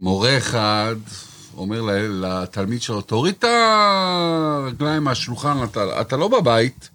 מורה 0.00 0.38
אחד 0.38 0.96
אומר 1.56 1.82
לתלמיד 2.10 2.82
שלו, 2.82 3.00
תוריד 3.00 3.34
את 3.38 3.44
הרגליים 3.44 5.04
מהשולחן, 5.04 5.64
אתה, 5.64 6.00
אתה 6.00 6.16
לא 6.16 6.28
בבית. 6.28 6.90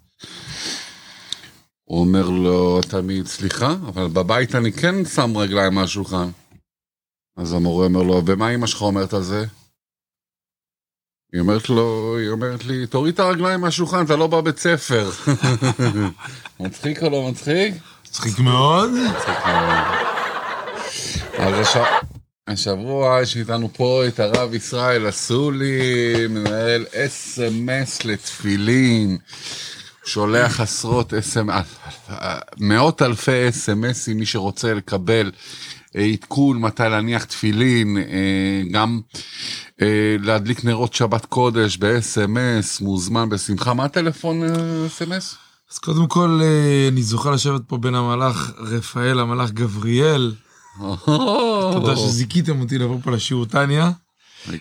הוא 1.84 2.00
אומר 2.00 2.28
לו, 2.28 2.80
התלמיד, 2.84 3.26
סליחה, 3.26 3.72
אבל 3.88 4.08
בבית 4.08 4.54
אני 4.54 4.72
כן 4.72 5.04
שם 5.04 5.36
רגליים 5.36 5.74
מהשולחן. 5.74 6.30
אז 7.36 7.52
המורה 7.52 7.86
אומר 7.86 8.02
לו, 8.02 8.22
ומה 8.26 8.54
אמא 8.54 8.66
שלך 8.66 8.82
אומרת 8.82 9.12
על 9.12 9.22
זה? 9.22 9.44
היא 11.32 11.40
אומרת 11.40 11.68
לו, 11.68 12.16
היא 12.18 12.28
אומרת 12.28 12.64
לי, 12.64 12.86
תוריד 12.86 13.14
את 13.14 13.20
הרגליים 13.20 13.60
מהשולחן, 13.60 14.04
אתה 14.04 14.16
לא 14.16 14.26
בבית 14.26 14.58
ספר. 14.58 15.10
מצחיק 16.60 17.02
או 17.02 17.10
לא 17.10 17.30
מצחיק? 17.30 17.74
מצחיק 18.06 18.38
מאוד. 18.38 18.90
אז 21.38 21.54
הש... 21.60 21.76
השבוע 22.48 23.22
יש 23.22 23.36
איתנו 23.36 23.68
פה 23.72 24.02
את 24.08 24.20
הרב 24.20 24.54
ישראל 24.54 25.08
אסולי, 25.08 26.26
מנהל 26.30 26.84
אס.אם.אס 26.94 28.04
לתפילין, 28.04 29.18
שולח 30.04 30.60
עשרות 30.60 31.14
אס.אם.אס, 31.14 31.66
מאות 32.58 33.02
אלפי 33.02 33.48
אס.אם.אסים, 33.48 34.16
מי 34.16 34.26
שרוצה 34.26 34.74
לקבל 34.74 35.30
אה, 35.96 36.04
עדכון 36.04 36.60
מתי 36.60 36.82
להניח 36.82 37.24
תפילין, 37.24 37.96
אה, 37.96 38.62
גם 38.70 39.00
אה, 39.82 40.16
להדליק 40.20 40.64
נרות 40.64 40.94
שבת 40.94 41.26
קודש 41.26 41.76
ב-אס.אם.אס, 41.76 42.80
מוזמן 42.80 43.28
בשמחה. 43.28 43.74
מה 43.74 43.84
הטלפון 43.84 44.42
אס.אם.אס? 44.86 45.36
אז 45.72 45.78
קודם 45.78 46.06
כל, 46.06 46.40
אני 46.88 47.02
זוכה 47.02 47.30
לשבת 47.30 47.62
פה 47.66 47.76
בין 47.76 47.94
המלאך 47.94 48.52
רפאל, 48.58 49.20
המלאך 49.20 49.50
גבריאל. 49.50 50.32
תודה 51.72 51.96
שזיכיתם 51.96 52.60
אותי 52.60 52.78
לבוא 52.78 52.98
פה 53.02 53.10
לשיעור 53.10 53.46
טניה. 53.46 53.90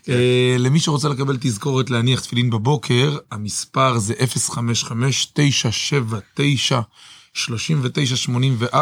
אה, 0.09 0.55
למי 0.59 0.79
שרוצה 0.79 1.09
לקבל 1.09 1.37
תזכורת 1.41 1.89
להניח 1.89 2.20
תפילין 2.20 2.49
בבוקר, 2.49 3.17
המספר 3.31 3.98
זה 3.98 4.13
055-979-3984, 7.34 8.76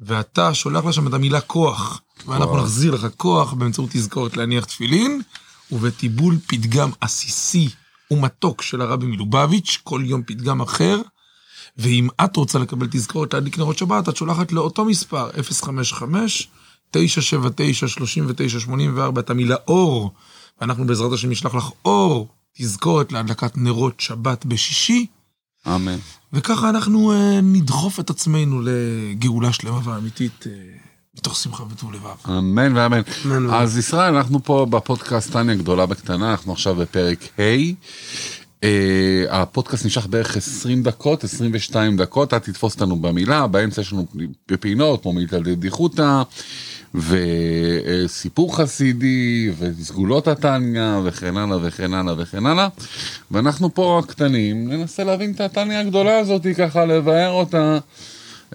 ואתה 0.00 0.54
שולח 0.54 0.84
לה 0.84 0.92
שם 0.92 1.06
את 1.06 1.14
המילה 1.14 1.40
כוח, 1.40 2.00
ואנחנו. 2.26 2.56
נחזיר 2.56 2.94
לך 2.94 3.06
כוח 3.16 3.52
באמצעות 3.52 3.90
תזכורת 3.92 4.36
להניח 4.36 4.64
תפילין, 4.64 5.20
ובטיבול 5.72 6.38
פתגם 6.46 6.90
עסיסי 7.00 7.68
ומתוק 8.10 8.62
של 8.62 8.80
הרבי 8.80 9.06
מלובביץ', 9.06 9.78
כל 9.84 10.02
יום 10.04 10.22
פתגם 10.26 10.60
אחר. 10.60 11.00
ואם 11.78 12.08
את 12.24 12.36
רוצה 12.36 12.58
לקבל 12.58 12.86
תזכורת 12.90 13.34
להדליק 13.34 13.58
נרות 13.58 13.78
שבת, 13.78 14.08
את 14.08 14.16
שולחת 14.16 14.52
לאותו 14.52 14.84
מספר, 14.84 15.30
055-979-3984, 16.94 16.98
את 19.18 19.30
המילה 19.30 19.56
אור, 19.68 20.12
ואנחנו 20.60 20.86
בעזרת 20.86 21.12
השם 21.12 21.30
נשלח 21.30 21.54
לך 21.54 21.70
אור, 21.84 22.28
תזכורת 22.58 23.12
להדלקת 23.12 23.56
נרות 23.56 24.00
שבת 24.00 24.46
בשישי, 24.46 25.06
אמן. 25.66 25.96
וככה 26.32 26.70
אנחנו 26.70 27.12
אה, 27.12 27.40
נדחוף 27.42 28.00
את 28.00 28.10
עצמנו 28.10 28.62
לגאולה 28.64 29.52
שלמה 29.52 29.80
ואמיתית, 29.84 30.46
אה, 30.46 30.52
מתוך 31.16 31.36
שמחה 31.36 31.62
וטוב 31.62 31.92
לבב. 31.92 32.14
אמן 32.28 32.76
ואמן. 32.76 33.00
אמן. 33.26 33.50
אז 33.50 33.78
ישראל, 33.78 34.14
אנחנו 34.14 34.44
פה 34.44 34.66
בפודקאסט 34.70 35.32
טניה 35.32 35.54
גדולה 35.54 35.86
בקטנה, 35.86 36.30
אנחנו 36.30 36.52
עכשיו 36.52 36.74
בפרק 36.74 37.18
ה'. 37.38 37.42
Uh, 38.60 38.64
הפודקאסט 39.28 39.84
נמשך 39.84 40.06
בערך 40.06 40.36
20 40.36 40.82
דקות, 40.82 41.24
22 41.24 41.96
דקות, 41.96 42.28
אתה 42.28 42.40
תתפוס 42.40 42.74
אותנו 42.74 42.96
במילה, 42.96 43.46
באמצע 43.46 43.80
יש 43.80 43.92
לנו 43.92 44.06
פינות 44.60 45.02
כמו 45.02 45.12
מילתא 45.12 45.38
דדיחותא, 45.38 46.22
וסיפור 46.94 48.56
חסידי, 48.56 49.50
וסגולות 49.58 50.28
התניא, 50.28 50.96
וכן 51.04 51.36
הלאה 51.36 51.58
וכן 51.62 51.94
הלאה 51.94 52.14
וכן 52.18 52.46
הלאה. 52.46 52.68
ואנחנו 53.30 53.74
פה 53.74 54.02
הקטנים, 54.04 54.72
ננסה 54.72 55.04
להבין 55.04 55.32
את 55.32 55.40
התניא 55.40 55.78
הגדולה 55.78 56.18
הזאת, 56.18 56.46
ככה 56.56 56.84
לבאר 56.84 57.30
אותה. 57.30 57.78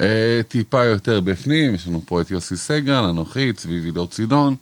אה, 0.02 0.42
טיפה 0.48 0.84
יותר 0.84 1.20
בפנים, 1.20 1.76
יש 1.76 1.88
לנו 1.88 2.02
פה 2.06 2.22
את 2.22 2.32
יוסי 2.32 2.58
סגל, 2.58 3.04
אנוכי, 3.04 3.54
צבי 3.54 3.80
וידור 3.80 4.08
צידון, 4.08 4.56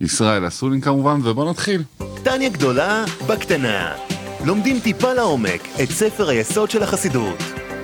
ישראל 0.00 0.48
אסולין 0.48 0.80
כמובן, 0.80 1.20
ובואו 1.24 1.50
נתחיל. 1.50 1.82
טניה 2.22 2.48
גדולה 2.48 3.04
בקטנה. 3.26 4.15
לומדים 4.44 4.80
טיפה 4.80 5.12
לעומק 5.12 5.60
את 5.82 5.90
ספר 5.90 6.28
היסוד 6.28 6.70
של 6.70 6.82
החסידות. 6.82 7.38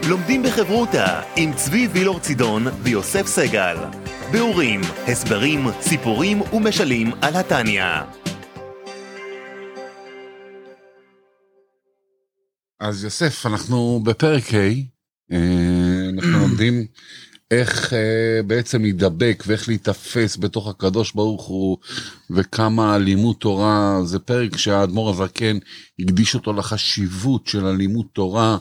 לומדים 0.09 0.43
בחברותה 0.43 1.21
עם 1.37 1.53
צבי 1.55 1.89
וילור 1.93 2.21
צידון 2.21 2.67
ויוסף 2.83 3.27
סגל. 3.27 3.77
ביאורים, 4.33 4.81
הסברים, 5.09 5.67
סיפורים 5.81 6.41
ומשלים 6.53 7.11
על 7.23 7.37
התניא. 7.37 7.85
אז 12.81 13.05
יוסף, 13.05 13.47
אנחנו 13.47 14.01
בפרק 14.05 14.55
ה', 14.55 14.57
אה, 15.33 16.09
אנחנו 16.15 16.39
לומדים 16.39 16.87
איך 17.53 17.93
אה, 17.93 18.43
בעצם 18.47 18.83
להידבק 18.83 19.45
ואיך 19.47 19.69
להיתפס 19.69 20.37
בתוך 20.37 20.69
הקדוש 20.69 21.13
ברוך 21.13 21.47
הוא, 21.47 21.79
וכמה 22.31 22.99
לימוד 22.99 23.37
תורה, 23.39 23.99
זה 24.05 24.19
פרק 24.19 24.57
שהאדמו"ר 24.57 25.11
הזקן 25.11 25.59
הקדיש 25.99 26.35
אותו 26.35 26.53
לחשיבות 26.53 27.47
של 27.47 27.67
הלימוד 27.67 28.07
תורה, 28.13 28.59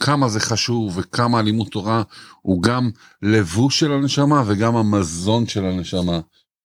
כמה 0.00 0.28
זה 0.28 0.40
חשוב 0.40 0.98
וכמה 0.98 1.38
הלימוד 1.38 1.68
תורה 1.68 2.02
הוא 2.42 2.62
גם 2.62 2.90
לבוש 3.22 3.80
של 3.80 3.92
הנשמה 3.92 4.42
וגם 4.46 4.76
המזון 4.76 5.46
של 5.46 5.64
הנשמה. 5.64 6.20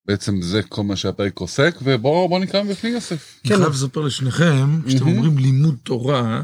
בעצם 0.05 0.41
זה 0.41 0.63
כל 0.63 0.83
מה 0.83 0.95
שהפרק 0.95 1.39
עוסק, 1.39 1.75
ובואו 1.83 2.29
בוא 2.29 2.39
נקרא 2.39 2.63
בפנים 2.63 2.93
יוסף. 2.93 3.39
אני 3.45 3.55
חייב 3.55 3.69
לספר 3.69 4.01
לשניכם, 4.01 4.81
כשאתם. 4.87 5.07
אומרים 5.07 5.37
לימוד 5.37 5.75
תורה, 5.83 6.41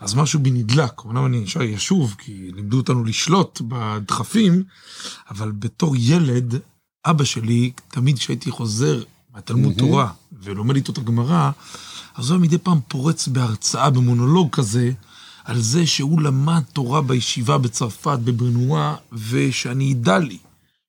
אז 0.00 0.14
משהו 0.14 0.40
בי 0.40 0.50
נדלק. 0.50 0.92
אמנם 1.06 1.26
אני 1.26 1.46
שי 1.46 1.64
ישוב, 1.64 2.14
כי 2.18 2.50
לימדו 2.54 2.76
אותנו 2.76 3.04
לשלוט 3.04 3.60
בדחפים, 3.68 4.62
אבל 5.30 5.50
בתור 5.50 5.94
ילד, 5.98 6.54
אבא 7.06 7.24
שלי, 7.24 7.72
תמיד 7.88 8.18
כשהייתי 8.18 8.50
חוזר 8.50 9.02
מהתלמוד 9.34 9.64
מהמם. 9.76 9.78
תורה 9.78 10.12
ולומד 10.42 10.76
איתו 10.76 10.92
את 10.92 10.98
הגמרא, 10.98 11.50
אז 12.14 12.30
הוא 12.30 12.36
היה 12.36 12.42
מדי 12.42 12.58
פעם 12.58 12.78
פורץ 12.88 13.28
בהרצאה, 13.28 13.90
במונולוג 13.90 14.48
כזה, 14.52 14.92
על 15.44 15.60
זה 15.60 15.86
שהוא 15.86 16.22
למד 16.22 16.62
תורה 16.72 17.02
בישיבה 17.02 17.58
בצרפת, 17.58 18.18
בברנואה, 18.24 18.94
ושאני 19.12 19.92
אדע 19.92 20.18
לי, 20.18 20.38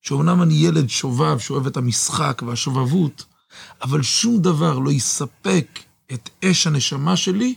שאומנם 0.01 0.41
אני 0.41 0.53
ילד 0.53 0.89
שובב, 0.89 1.39
שאוהב 1.39 1.68
את 1.68 1.78
המשחק 1.78 2.41
והשובבות, 2.47 3.25
אבל 3.81 4.01
שום 4.01 4.41
דבר 4.41 4.79
לא 4.79 4.91
יספק 4.91 5.79
את 6.13 6.29
אש 6.45 6.68
הנשמה 6.68 7.16
שלי 7.16 7.56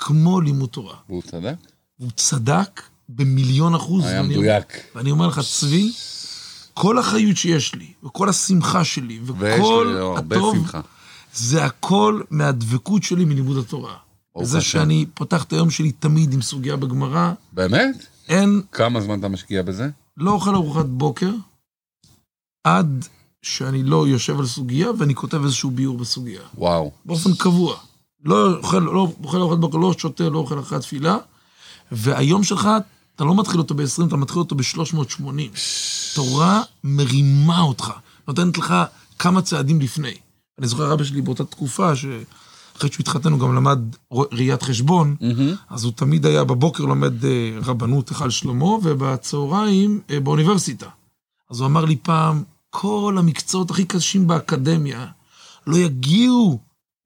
כמו 0.00 0.40
לימוד 0.40 0.68
תורה. 0.68 0.96
והוא 1.08 1.22
צדק? 1.22 1.54
הוא 1.98 2.10
צדק 2.16 2.82
במיליון 3.08 3.74
אחוז. 3.74 4.04
היה 4.04 4.20
ואני- 4.20 4.34
מדויק. 4.34 4.66
ואני 4.94 5.10
אומר 5.10 5.26
לך, 5.26 5.40
צבי, 5.60 5.92
כל 6.74 6.98
החיות 6.98 7.36
שיש 7.36 7.74
לי, 7.74 7.92
וכל 8.04 8.28
השמחה 8.28 8.84
שלי, 8.84 9.20
וכל 9.24 9.94
לי 10.28 10.36
הטוב, 10.36 10.56
שמחה. 10.56 10.80
זה 11.34 11.64
הכל 11.64 12.20
מהדבקות 12.30 13.02
שלי 13.02 13.24
מלימוד 13.24 13.56
התורה. 13.56 13.94
השם. 14.58 14.60
שאני 14.60 15.06
פותח 15.14 15.44
את 15.44 15.52
היום 15.52 15.70
שלי 15.70 15.92
תמיד 15.92 16.32
עם 16.32 16.42
סוגיה 16.42 16.76
בגמרא, 16.76 17.32
באמת? 17.52 18.06
אין, 18.28 18.62
כמה 18.72 19.00
זמן 19.00 19.18
אתה 19.20 19.28
משקיע 19.28 19.62
בזה? 19.62 19.88
לא 20.16 20.30
אוכל 20.30 20.54
ארוחת 20.54 20.86
בוקר, 20.86 21.30
עד 22.64 23.04
שאני 23.42 23.82
לא 23.82 24.08
יושב 24.08 24.38
על 24.38 24.46
סוגיה 24.46 24.88
ואני 24.98 25.14
כותב 25.14 25.42
איזשהו 25.44 25.70
ביור 25.70 25.98
בסוגיה. 25.98 26.40
וואו. 26.58 26.90
באופן 27.04 27.34
קבוע. 27.34 27.76
לא 28.24 28.56
אוכל, 28.56 28.78
לא 28.78 29.12
אוכל 29.24 29.38
ארוחת 29.38 29.58
בוקר, 29.58 29.78
לא 29.78 29.94
שותה, 29.98 30.28
לא 30.28 30.38
אוכל 30.38 30.60
אחרי 30.60 30.78
התפילה, 30.78 31.16
והיום 31.92 32.44
שלך, 32.44 32.68
אתה 33.16 33.24
לא 33.24 33.34
מתחיל 33.34 33.60
אותו 33.60 33.74
ב-20, 33.74 34.06
אתה 34.06 34.16
מתחיל 34.16 34.38
אותו 34.38 34.54
ב-380. 34.54 35.24
תורה 36.14 36.62
מרימה 36.84 37.60
אותך, 37.60 37.92
נותנת 38.28 38.58
לך 38.58 38.74
כמה 39.18 39.42
צעדים 39.42 39.80
לפני. 39.80 40.14
אני 40.58 40.66
זוכר 40.66 40.90
רבא 40.90 41.04
שלי 41.04 41.20
באותה 41.20 41.44
תקופה, 41.44 41.96
שאחרי 41.96 42.90
שהוא 42.92 43.00
התחתן 43.00 43.32
הוא 43.32 43.40
גם 43.40 43.54
למד 43.54 43.78
ראיית 44.12 44.62
חשבון, 44.62 45.16
אז 45.70 45.84
הוא 45.84 45.92
תמיד 45.92 46.26
היה 46.26 46.44
בבוקר 46.44 46.84
לומד 46.84 47.24
אה, 47.24 47.58
רבנות 47.64 48.08
היכל 48.08 48.30
שלמה, 48.30 48.64
ובצהריים 48.64 50.00
אה, 50.10 50.20
באוניברסיטה. 50.20 50.86
אז 51.50 51.60
הוא 51.60 51.66
אמר 51.66 51.84
לי 51.84 51.96
פעם, 51.96 52.42
כל 52.70 53.16
המקצועות 53.18 53.70
הכי 53.70 53.84
קשים 53.84 54.26
באקדמיה 54.26 55.06
לא 55.66 55.76
יגיעו 55.76 56.58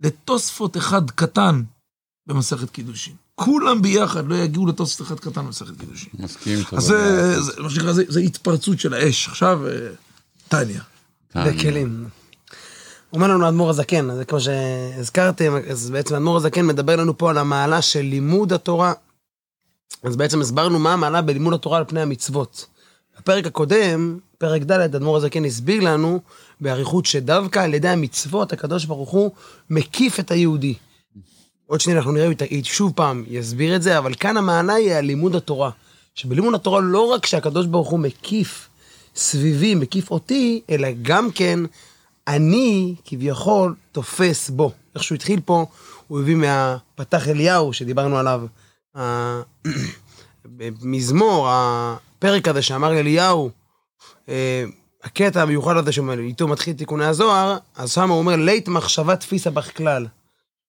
לתוספות 0.04 0.76
אחד 0.76 1.10
קטן 1.10 1.62
במסכת 2.26 2.70
קידושין. 2.70 3.14
כולם 3.34 3.82
ביחד 3.82 4.26
לא 4.26 4.34
יגיעו 4.34 4.66
לתוספות 4.66 5.06
אחד 5.06 5.20
קטן 5.20 5.46
במסכת 5.46 5.80
קידושין. 5.80 6.10
מסכים 6.18 6.58
איתך. 6.58 6.74
אז 6.74 6.84
זה, 6.84 7.40
זה, 7.42 7.62
מה 7.62 7.70
שנקרא, 7.70 7.92
זה, 7.92 8.04
זה 8.08 8.20
התפרצות 8.20 8.80
של 8.80 8.94
האש. 8.94 9.28
עכשיו, 9.28 9.66
אה, 9.66 9.72
טניה. 10.48 10.82
בכלים. 11.34 12.08
אומר 13.12 13.28
לנו 13.28 13.46
האדמו"ר 13.46 13.70
הזקן, 13.70 14.10
אז 14.10 14.18
כמו 14.28 14.40
שהזכרתם, 14.40 15.52
אז 15.70 15.90
בעצם 15.90 16.14
האדמו"ר 16.14 16.36
הזקן 16.36 16.66
מדבר 16.66 16.96
לנו 16.96 17.18
פה 17.18 17.30
על 17.30 17.38
המעלה 17.38 17.82
של 17.82 18.00
לימוד 18.00 18.52
התורה. 18.52 18.92
אז 20.02 20.16
בעצם 20.16 20.40
הסברנו 20.40 20.78
מה 20.78 20.92
המעלה 20.92 21.22
בלימוד 21.22 21.54
התורה 21.54 21.78
על 21.78 21.84
פני 21.88 22.00
המצוות. 22.00 22.66
בפרק 23.18 23.46
הקודם, 23.46 24.18
פרק 24.38 24.62
ד', 24.62 24.72
אדמו"ר 24.72 25.16
הזקן 25.16 25.44
הסביר 25.44 25.80
לנו 25.80 26.20
באריכות 26.60 27.06
שדווקא 27.06 27.58
על 27.58 27.74
ידי 27.74 27.88
המצוות, 27.88 28.52
הקדוש 28.52 28.84
ברוך 28.84 29.10
הוא 29.10 29.30
מקיף 29.70 30.20
את 30.20 30.30
היהודי. 30.30 30.74
עוד 31.66 31.80
שנייה 31.80 31.98
אנחנו 31.98 32.12
נראה, 32.12 32.28
היא 32.50 32.64
שוב 32.64 32.92
פעם 32.96 33.24
יסביר 33.28 33.76
את 33.76 33.82
זה, 33.82 33.98
אבל 33.98 34.14
כאן 34.14 34.36
המעלה 34.36 34.74
היא 34.74 34.92
על 34.92 35.04
לימוד 35.04 35.34
התורה. 35.34 35.70
שבלימוד 36.14 36.54
התורה 36.54 36.80
לא 36.80 37.00
רק 37.06 37.26
שהקדוש 37.26 37.66
ברוך 37.66 37.88
הוא 37.88 38.00
מקיף 38.00 38.68
סביבי, 39.16 39.74
מקיף 39.74 40.10
אותי, 40.10 40.60
אלא 40.70 40.88
גם 41.02 41.30
כן 41.30 41.60
אני 42.28 42.94
כביכול 43.04 43.74
תופס 43.92 44.50
בו. 44.50 44.72
איך 44.94 45.04
שהוא 45.04 45.16
התחיל 45.16 45.40
פה, 45.44 45.66
הוא 46.08 46.20
הביא 46.20 46.36
מהפתח 46.36 47.28
אליהו 47.28 47.72
שדיברנו 47.72 48.18
עליו, 48.18 48.42
במזמור, 50.46 51.46
הפרק 51.50 52.48
הזה 52.48 52.62
שאמר 52.62 52.98
אליהו, 52.98 53.50
אה, 54.28 54.64
הקטע 55.04 55.42
המיוחד 55.42 55.76
הזה 55.76 55.92
שאיתו 55.92 56.48
מתחיל 56.48 56.76
תיקוני 56.76 57.04
הזוהר, 57.04 57.56
אז 57.76 57.92
שם 57.92 58.10
הוא 58.10 58.18
אומר, 58.18 58.36
לית 58.36 58.68
מחשבה 58.68 59.16
תפיסה 59.16 59.50
בך 59.50 59.76
כלל. 59.76 60.06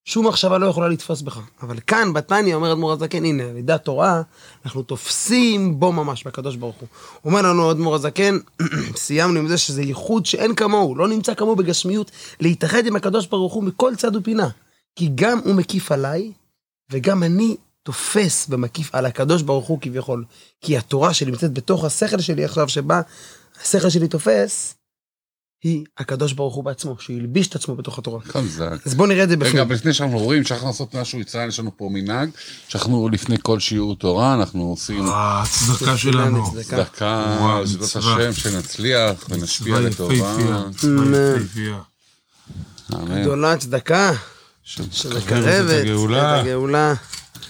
שום 0.07 0.27
מחשבה 0.27 0.57
לא 0.57 0.65
יכולה 0.65 0.87
לתפוס 0.87 1.21
בך. 1.21 1.39
אבל 1.61 1.79
כאן, 1.87 2.13
בתניא, 2.13 2.55
אומר 2.55 2.71
אדמו"ר 2.71 2.91
הזקן, 2.91 3.25
הנה, 3.25 3.43
על 3.43 3.57
ידי 3.57 3.73
התורה, 3.73 4.21
אנחנו 4.65 4.83
תופסים 4.83 5.79
בו 5.79 5.91
ממש, 5.91 6.23
בקדוש 6.23 6.55
ברוך 6.55 6.75
הוא. 6.75 6.87
אומר 7.25 7.41
לנו 7.41 7.71
אדמו"ר 7.71 7.95
הזקן, 7.95 8.37
סיימנו 8.95 9.39
עם 9.39 9.47
זה 9.47 9.57
שזה 9.57 9.81
ייחוד 9.81 10.25
שאין 10.25 10.55
כמוהו, 10.55 10.95
לא 10.95 11.07
נמצא 11.07 11.33
כמוהו 11.33 11.55
בגשמיות, 11.55 12.11
להתאחד 12.39 12.85
עם 12.85 12.95
הקדוש 12.95 13.27
ברוך 13.27 13.53
הוא 13.53 13.63
מכל 13.63 13.95
צד 13.95 14.15
ופינה. 14.15 14.49
כי 14.95 15.09
גם 15.15 15.39
הוא 15.43 15.55
מקיף 15.55 15.91
עליי, 15.91 16.31
וגם 16.91 17.23
אני 17.23 17.55
תופס 17.85 18.47
ומקיף 18.49 18.95
על 18.95 19.05
הקדוש 19.05 19.41
ברוך 19.41 19.67
הוא 19.67 19.77
כביכול. 19.81 20.25
כי 20.61 20.77
התורה 20.77 21.13
שנמצאת 21.13 21.53
בתוך 21.53 21.85
השכל 21.85 22.19
שלי 22.21 22.45
עכשיו, 22.45 22.69
שבה 22.69 23.01
השכל 23.61 23.89
שלי 23.89 24.07
תופס, 24.07 24.75
היא 25.63 25.85
הקדוש 25.97 26.33
ברוך 26.33 26.55
הוא 26.55 26.63
בעצמו, 26.63 26.95
שהלביש 26.99 27.47
את 27.47 27.55
עצמו 27.55 27.75
בתוך 27.75 27.99
התורה. 27.99 28.19
חזק. 28.21 28.71
אז 28.85 28.93
בואו 28.93 29.07
נראה 29.07 29.23
את 29.23 29.29
זה 29.29 29.35
רגע, 29.35 29.45
בפנים. 29.45 29.71
לפני 29.71 29.93
שאנחנו 29.93 30.17
רואים 30.17 30.43
שאנחנו 30.43 30.67
לעשות 30.67 30.95
משהו 30.95 31.19
יצרן, 31.19 31.47
יש 31.47 31.59
לנו 31.59 31.71
פה 31.77 31.89
מנהג, 31.91 32.29
שאנחנו 32.67 33.09
לפני 33.09 33.35
כל 33.41 33.59
שיעור 33.59 33.95
תורה, 33.95 34.33
אנחנו 34.33 34.63
עושים 34.63 35.05
הצדקה 35.09 35.97
שלנו. 35.97 36.51
צדקה. 36.51 37.37
בעזרת 37.59 37.81
מצווה. 37.81 38.29
השם, 38.29 38.33
שנצליח 38.33 39.25
ונשפיע 39.29 39.79
לטובה. 39.79 40.35
אמן. 42.93 43.21
גדולה 43.21 43.57
צדקה, 43.57 44.11
של- 44.63 44.83
שמקרבת 44.91 45.69
את 45.69 45.85
הגאולה. 46.41 46.93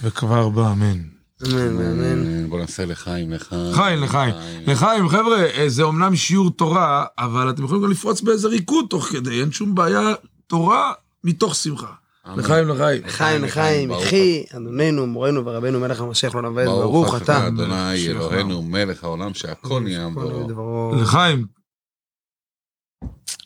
וכבר 0.02 0.48
בא, 0.48 0.72
אמן. 0.72 1.16
אמן 1.42 1.76
ואמן. 1.76 2.26
אה, 2.26 2.48
בוא 2.48 2.60
נעשה 2.60 2.84
לחיים, 2.84 3.32
לחיים. 3.32 3.72
לחיים, 3.72 4.02
לחיים. 4.02 4.34
לחיים, 4.66 5.08
חבר'ה, 5.08 5.46
אה, 5.46 5.68
זה 5.68 5.82
אומנם 5.82 6.16
שיעור 6.16 6.50
תורה, 6.50 7.04
אבל 7.18 7.50
אתם 7.50 7.64
יכולים 7.64 7.82
גם 7.82 7.90
לפרוץ 7.90 8.20
באיזה 8.20 8.48
ריקוד 8.48 8.86
תוך 8.90 9.04
כדי, 9.04 9.40
אין 9.40 9.52
שום 9.52 9.74
בעיה, 9.74 10.14
תורה 10.46 10.92
מתוך 11.24 11.54
שמחה. 11.54 11.92
אמן. 12.26 12.38
לחיים, 12.38 12.68
לחיים. 12.68 13.02
לחיים 13.04 13.44
לחיים, 13.44 13.88
ברוך 13.88 14.02
יחי, 14.02 14.44
אדוננו, 14.56 15.06
מורנו 15.06 15.46
ורבנו 15.46 15.80
מלך 15.80 16.00
המשיח 16.00 16.34
לא 16.34 16.42
נבד, 16.42 16.66
ברוך 16.66 17.16
אתה. 17.22 17.46
אדוני 17.46 17.98
שלך. 17.98 18.16
אלוהינו 18.16 18.62
מלך 18.62 19.04
העולם 19.04 19.34
שהכל 19.34 19.80
נהיה 19.80 20.08
בו. 20.08 20.92
לחיים. 21.00 21.46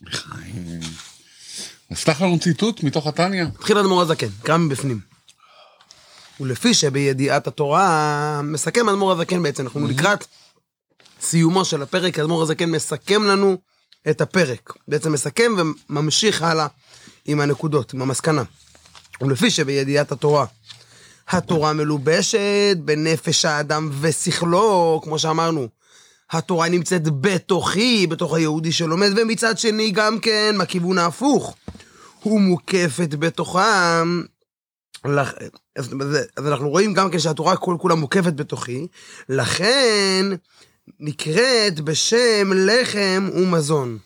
לחיים. 0.01 0.79
אז 1.91 2.05
לנו 2.21 2.39
ציטוט 2.39 2.83
מתוך 2.83 3.07
התניא. 3.07 3.43
התחיל 3.43 3.77
אדמו"ר 3.77 4.01
הזקן, 4.01 4.27
קרא 4.43 4.57
מבפנים. 4.57 5.10
ולפי 6.41 6.73
שבידיעת 6.73 7.47
התורה, 7.47 8.41
מסכם 8.43 8.89
אדמו"ר 8.89 9.11
הזקן 9.11 9.43
בעצם, 9.43 9.63
אנחנו 9.63 9.87
לקראת 9.87 10.25
סיומו 11.21 11.65
של 11.65 11.81
הפרק, 11.81 12.19
אדמו"ר 12.19 12.41
הזקן 12.43 12.71
מסכם 12.71 13.23
לנו 13.23 13.57
את 14.09 14.21
הפרק. 14.21 14.73
בעצם 14.87 15.11
מסכם 15.11 15.51
וממשיך 15.89 16.41
הלאה 16.41 16.67
עם 17.25 17.41
הנקודות, 17.41 17.93
עם 17.93 18.01
המסקנה. 18.01 18.43
ולפי 19.21 19.49
שבידיעת 19.51 20.11
התורה, 20.11 20.45
התורה 21.29 21.73
מלובשת 21.73 22.77
בנפש 22.77 23.45
האדם 23.45 23.89
ושכלו, 24.01 25.01
כמו 25.03 25.19
שאמרנו. 25.19 25.67
התורה 26.31 26.69
נמצאת 26.69 27.21
בתוכי, 27.21 28.07
בתוך 28.07 28.33
היהודי 28.33 28.71
שלומד, 28.71 29.09
ומצד 29.15 29.57
שני 29.57 29.91
גם 29.91 30.19
כן, 30.19 30.55
מהכיוון 30.57 30.97
ההפוך. 30.97 31.55
הוא 32.23 32.41
מוקפת 32.41 33.09
בתוכם. 33.09 34.21
אז, 35.03 35.95
אז 36.37 36.47
אנחנו 36.47 36.69
רואים 36.69 36.93
גם 36.93 37.11
כן 37.11 37.19
שהתורה 37.19 37.57
כל 37.57 37.75
כולה 37.79 37.95
מוקפת 37.95 38.33
בתוכי, 38.33 38.87
לכן 39.29 40.25
נקראת 40.99 41.79
בשם 41.79 42.51
לחם 42.55 43.29
ומזון. 43.33 43.97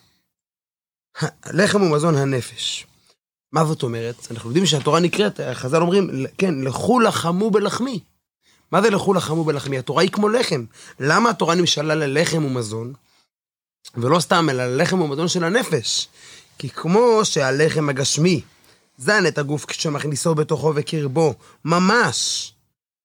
לחם 1.52 1.82
ומזון 1.82 2.16
הנפש. 2.16 2.86
מה 3.52 3.64
זאת 3.64 3.82
אומרת? 3.82 4.16
אנחנו 4.30 4.50
יודעים 4.50 4.66
שהתורה 4.66 5.00
נקראת, 5.00 5.40
חז"ל 5.52 5.80
אומרים, 5.82 6.26
כן, 6.38 6.54
לכו 6.60 7.00
לחמו 7.00 7.50
בלחמי. 7.50 8.00
מה 8.72 8.82
זה 8.82 8.90
לכו 8.90 9.14
לחמו 9.14 9.44
בלחמי? 9.44 9.78
התורה 9.78 10.02
היא 10.02 10.10
כמו 10.10 10.28
לחם. 10.28 10.64
למה 11.00 11.30
התורה 11.30 11.54
נמשלה 11.54 11.94
ללחם 11.94 12.44
ומזון? 12.44 12.92
ולא 13.94 14.20
סתם, 14.20 14.46
אלא 14.50 14.66
ללחם 14.66 15.00
ומזון 15.00 15.28
של 15.28 15.44
הנפש. 15.44 16.08
כי 16.58 16.68
כמו 16.68 17.20
שהלחם 17.24 17.88
הגשמי 17.88 18.40
זן 18.98 19.26
את 19.26 19.38
הגוף 19.38 19.64
כשמכניסו 19.64 20.34
בתוכו 20.34 20.72
וקרבו, 20.74 21.34
ממש, 21.64 22.52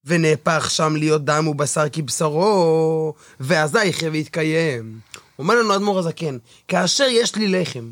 ונהפך 0.05 0.67
שם 0.71 0.95
להיות 0.95 1.25
דם 1.25 1.47
ובשר 1.47 1.89
כבשרו, 1.91 3.13
ואזי 3.39 3.85
יחיה 3.85 4.09
ויתקיים. 4.11 4.99
אומר 5.39 5.55
לנו 5.55 5.75
אדמו"ר 5.75 5.99
הזקן, 5.99 6.37
כאשר 6.67 7.07
יש 7.09 7.35
לי 7.35 7.47
לחם, 7.47 7.91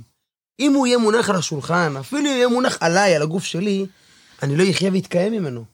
אם 0.60 0.74
הוא 0.74 0.88
יהיה 0.88 0.98
מונח 0.98 1.30
על 1.30 1.36
השולחן, 1.36 1.98
אפילו 2.00 2.22
אם 2.22 2.26
יהיה 2.26 2.48
מונח 2.48 2.78
עליי, 2.80 3.16
על 3.16 3.22
הגוף 3.22 3.44
שלי, 3.44 3.86
אני 4.44 4.56
לא 4.56 4.64
אחיה 4.72 4.92
ויתקיים 4.92 5.34
ממנו. 5.34 5.66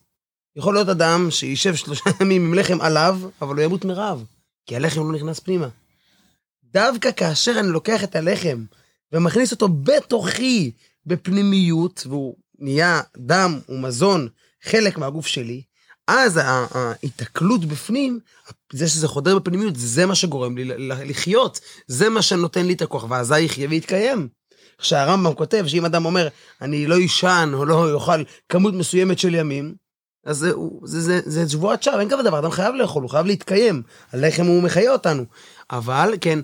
יכול 0.55 0.73
להיות 0.73 0.89
אדם 0.89 1.31
שישב 1.31 1.75
שלושה 1.75 2.09
ימים 2.21 2.45
עם 2.45 2.53
לחם 2.53 2.81
עליו, 2.81 3.19
אבל 3.41 3.55
הוא 3.55 3.63
ימות 3.63 3.85
מרעב, 3.85 4.23
כי 4.65 4.75
הלחם 4.75 5.11
לא 5.11 5.17
נכנס 5.17 5.39
פנימה. 5.39 5.67
דווקא 6.63 7.11
כאשר 7.11 7.59
אני 7.59 7.67
לוקח 7.67 8.03
את 8.03 8.15
הלחם 8.15 8.63
ומכניס 9.11 9.51
אותו 9.51 9.67
בתוכי, 9.69 10.71
בפנימיות, 11.05 12.03
והוא 12.09 12.35
נהיה 12.59 13.01
דם 13.17 13.59
ומזון, 13.69 14.27
חלק 14.63 14.97
מהגוף 14.97 15.27
שלי, 15.27 15.61
אז 16.07 16.39
ההיתקלות 16.43 17.65
בפנים, 17.65 18.19
זה 18.73 18.87
שזה 18.87 19.07
חודר 19.07 19.39
בפנימיות, 19.39 19.73
זה 19.75 20.05
מה 20.05 20.15
שגורם 20.15 20.57
לי 20.57 20.65
לחיות, 20.87 21.59
זה 21.87 22.09
מה 22.09 22.21
שנותן 22.21 22.65
לי 22.65 22.73
את 22.73 22.81
הכוח, 22.81 23.05
ואזי 23.09 23.41
יחיה 23.41 23.69
ויתקיים. 23.69 24.27
כשהרמב"ם 24.77 25.33
כותב 25.33 25.63
שאם 25.67 25.85
אדם 25.85 26.05
אומר, 26.05 26.27
אני 26.61 26.87
לא 26.87 26.95
יישן 26.95 27.51
או 27.53 27.65
לא 27.65 27.93
יאכל 27.93 28.23
כמות 28.49 28.73
מסוימת 28.73 29.19
של 29.19 29.35
ימים, 29.35 29.75
אז 30.25 30.37
זה, 30.37 30.51
זה, 30.83 31.01
זה, 31.01 31.21
זה 31.25 31.49
שבועת 31.49 31.83
שווא, 31.83 31.99
אין 31.99 32.09
כזה 32.09 32.23
דבר, 32.23 32.39
אדם 32.39 32.51
חייב 32.51 32.75
לאכול, 32.75 33.03
הוא 33.03 33.11
חייב 33.11 33.25
להתקיים. 33.25 33.81
הלחם 34.13 34.45
הוא 34.45 34.63
מחיה 34.63 34.91
אותנו. 34.91 35.25
אבל, 35.71 36.13
כן, 36.21 36.39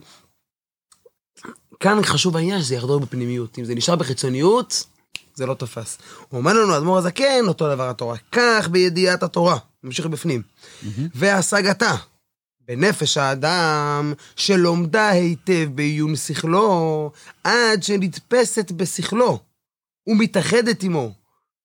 כאן 1.81 2.03
חשוב 2.03 2.37
העניין 2.37 2.61
שזה 2.61 2.75
יחדור 2.75 2.99
בפנימיות. 2.99 3.59
אם 3.59 3.65
זה 3.65 3.75
נשאר 3.75 3.95
בחיצוניות, 3.95 4.83
זה 5.33 5.45
לא 5.45 5.53
תפס. 5.53 5.97
הוא 6.29 6.37
אומר 6.37 6.53
לנו, 6.53 6.77
אדמו"ר 6.77 6.97
הזקן, 6.97 7.47
אותו 7.47 7.75
דבר 7.75 7.89
התורה. 7.89 8.17
כך 8.31 8.69
בידיעת 8.71 9.23
התורה, 9.23 9.57
ממשיך 9.83 10.05
בפנים. 10.05 10.41
והשגתה 11.15 11.95
בנפש 12.67 13.17
האדם, 13.17 14.13
שלומדה 14.35 15.09
היטב 15.09 15.69
בעיון 15.75 16.15
שכלו, 16.15 17.11
עד 17.43 17.83
שנתפסת 17.83 18.71
בשכלו, 18.71 19.39
ומתאחדת 20.07 20.83
עמו. 20.83 21.11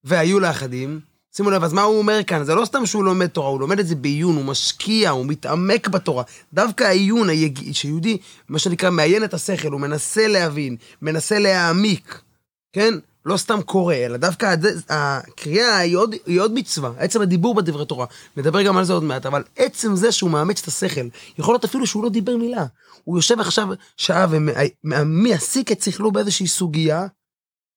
והיו 0.05 0.41
לאחדים, 0.41 1.01
שימו 1.37 1.51
לב, 1.51 1.65
אז 1.65 1.73
מה 1.73 1.83
הוא 1.83 1.99
אומר 1.99 2.23
כאן? 2.27 2.45
זה 2.45 2.55
לא 2.55 2.65
סתם 2.65 2.87
שהוא 2.87 3.05
לומד 3.05 3.27
תורה, 3.27 3.49
הוא 3.49 3.61
לומד 3.61 3.79
את 3.79 3.87
זה 3.87 3.95
בעיון, 3.95 4.37
הוא 4.37 4.45
משקיע, 4.45 5.11
הוא 5.11 5.27
מתעמק 5.27 5.89
בתורה. 5.89 6.25
דווקא 6.53 6.85
העיון, 6.85 7.29
היג... 7.29 7.73
שיהודי, 7.73 8.19
מה 8.49 8.59
שנקרא, 8.59 8.91
מעיין 8.91 9.25
את 9.25 9.35
השכל, 9.35 9.73
הוא 9.73 9.81
מנסה 9.81 10.29
להבין, 10.29 10.77
מנסה 11.03 11.39
להעמיק, 11.39 12.23
כן? 12.73 12.95
לא 13.27 13.37
סתם 13.37 13.63
קורא, 13.63 13.95
אלא 13.95 14.17
דווקא 14.17 14.47
הד- 14.47 14.83
הקריאה 14.89 15.77
היא 15.77 15.97
עוד, 15.97 16.15
היא 16.27 16.41
עוד 16.41 16.53
מצווה, 16.55 16.91
עצם 16.99 17.21
הדיבור 17.21 17.55
בדברי 17.55 17.87
תורה. 17.87 18.07
נדבר 18.37 18.63
גם 18.63 18.77
על 18.77 18.85
זה 18.85 18.93
עוד 18.93 19.03
מעט, 19.05 19.27
אבל 19.27 19.43
עצם 19.57 19.97
זה 19.97 20.13
שהוא 20.13 20.31
מאמץ 20.31 20.63
את 20.63 20.69
השכל, 20.69 21.09
יכול 21.39 21.55
להיות 21.55 21.65
אפילו 21.65 21.87
שהוא 21.87 22.03
לא 22.05 22.09
דיבר 22.09 22.37
מילה. 22.37 22.67
הוא 23.05 23.19
יושב 23.19 23.41
עכשיו 23.41 23.69
שעה 23.97 24.27
ומעסיק 24.85 25.73
את 25.73 25.83
שכלו 25.83 26.13
באיזושהי 26.13 26.47
סוגיה. 26.47 27.07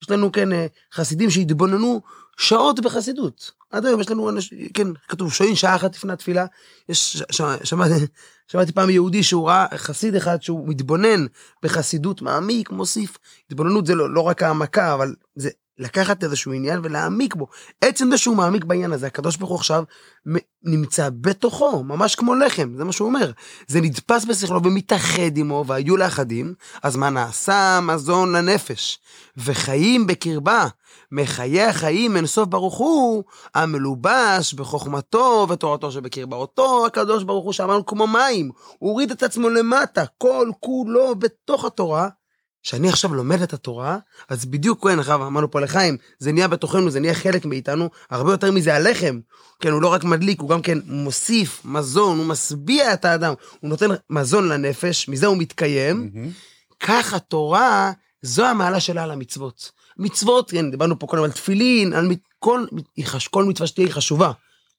יש 0.04 0.10
לנו, 0.10 0.32
כן, 0.32 0.54
אה, 0.54 0.66
חסידים 0.94 1.30
שהתבוננו 1.30 2.02
שעות 2.40 2.80
בחסידות. 2.80 3.52
עד 3.72 3.86
היום 3.86 4.02
יש 4.02 4.12
לנו 4.12 4.30
אנשים, 4.30 4.70
כן, 4.74 4.88
כתוב, 5.08 5.34
שוהים 5.34 5.56
שעה 5.56 5.76
אחת 5.76 5.96
לפני 5.96 6.14
התפילה. 6.14 6.46
יש, 6.90 7.24
שמעתי, 7.64 7.94
שמעתי 8.48 8.72
פעם 8.72 8.90
יהודי 8.90 9.24
שהוא 9.24 9.48
ראה 9.50 9.66
חסיד 9.76 10.16
אחד 10.16 10.42
שהוא 10.42 10.68
מתבונן 10.68 11.26
בחסידות, 11.64 12.22
מעמיק, 12.22 12.70
מוסיף. 12.70 13.18
התבוננות 13.52 13.86
זה 13.86 13.96
לא, 13.96 14.14
לא 14.14 14.22
רק 14.22 14.44
העמקה, 14.44 14.94
אבל 14.94 15.16
זה 15.36 15.50
לקחת 15.80 16.24
איזשהו 16.24 16.54
עניין 16.54 16.80
ולהעמיק 16.84 17.36
בו. 17.36 17.48
עצם 17.82 18.12
זה 18.12 18.18
שהוא 18.18 18.36
מעמיק 18.36 18.64
בעניין 18.64 18.92
הזה, 18.92 19.08
הקדוש 19.08 19.38
ברוך 19.38 19.50
הוא 19.50 19.58
עכשיו 19.58 19.84
נמצא 20.64 21.10
בתוכו, 21.22 21.84
ממש 21.84 22.16
כמו 22.16 22.36
לחם, 22.36 22.74
זה 22.78 22.84
מה 22.84 22.92
שהוא 22.92 23.08
אומר. 23.08 23.32
זה 23.68 23.82
נדפס 23.82 24.26
בשכלו 24.26 24.64
ומתאחד 24.64 25.38
עמו, 25.38 25.64
והיו 25.68 25.98
לאחדים, 25.98 26.54
אז 26.84 26.96
מה 26.96 27.10
נעשה? 27.10 27.80
מזון 27.82 28.36
לנפש, 28.36 29.00
וחיים 29.38 30.08
בקרבה. 30.08 30.68
מחיי 31.12 31.64
החיים 31.64 32.16
אין 32.16 32.26
סוף 32.26 32.48
ברוך 32.48 32.78
הוא, 32.78 33.24
המלובש 33.56 34.54
בחוכמתו 34.54 35.46
ותורתו 35.50 35.92
שבקרבה. 35.92 36.38
אותו 36.38 36.86
הקדוש 36.86 37.24
ברוך 37.24 37.46
הוא 37.46 37.54
שאמרנו 37.54 37.86
כמו 37.86 38.08
מים, 38.08 38.52
הוריד 38.80 39.12
את 39.12 39.24
עצמו 39.24 39.50
למטה, 39.50 40.04
כל 40.18 40.52
כולו 40.60 41.16
בתוך 41.16 41.66
התורה. 41.66 42.10
כשאני 42.64 42.90
עכשיו 42.90 43.14
לומד 43.14 43.42
את 43.42 43.54
התורה, 43.54 43.98
אז 44.30 44.46
בדיוק, 44.46 44.88
כן, 44.88 45.00
אחר 45.00 45.16
אמרנו 45.16 45.52
פה 45.52 45.60
לחיים, 45.60 45.98
זה 46.20 46.32
נהיה 46.32 46.48
בתוכנו, 46.48 46.90
זה 46.90 47.00
נהיה 47.00 47.14
חלק 47.14 47.46
מאיתנו, 47.46 47.90
הרבה 48.10 48.32
יותר 48.32 48.52
מזה 48.52 48.76
הלחם. 48.76 49.20
כן, 49.60 49.72
הוא 49.72 49.82
לא 49.82 49.88
רק 49.88 50.04
מדליק, 50.04 50.42
הוא 50.42 50.50
גם 50.50 50.62
כן 50.62 50.78
מוסיף 50.86 51.62
מזון, 51.66 52.18
הוא 52.18 52.26
משביע 52.26 52.94
את 52.94 53.06
האדם, 53.06 53.34
הוא 53.60 53.70
נותן 53.70 53.88
מזון 54.10 54.48
לנפש, 54.48 55.10
מזה 55.10 55.28
הוא 55.28 55.38
מתקיים. 55.38 56.12
כך 56.80 57.14
התורה, 57.14 57.92
זו 58.22 58.46
המעלה 58.46 58.80
שלה 58.80 59.04
על 59.04 59.12
המצוות. 59.12 59.72
מצוות, 59.98 60.52
כן, 60.52 60.72
דיברנו 60.72 61.00
פה 61.00 61.08
קודם 61.08 61.24
על 61.24 61.32
תפילין, 61.32 61.94
על 61.94 62.10
כל, 62.40 62.66
כל 63.32 63.46
מצווה 63.46 63.68
שתהיה 63.68 63.88
היא 63.88 63.94
חשובה. 63.94 64.32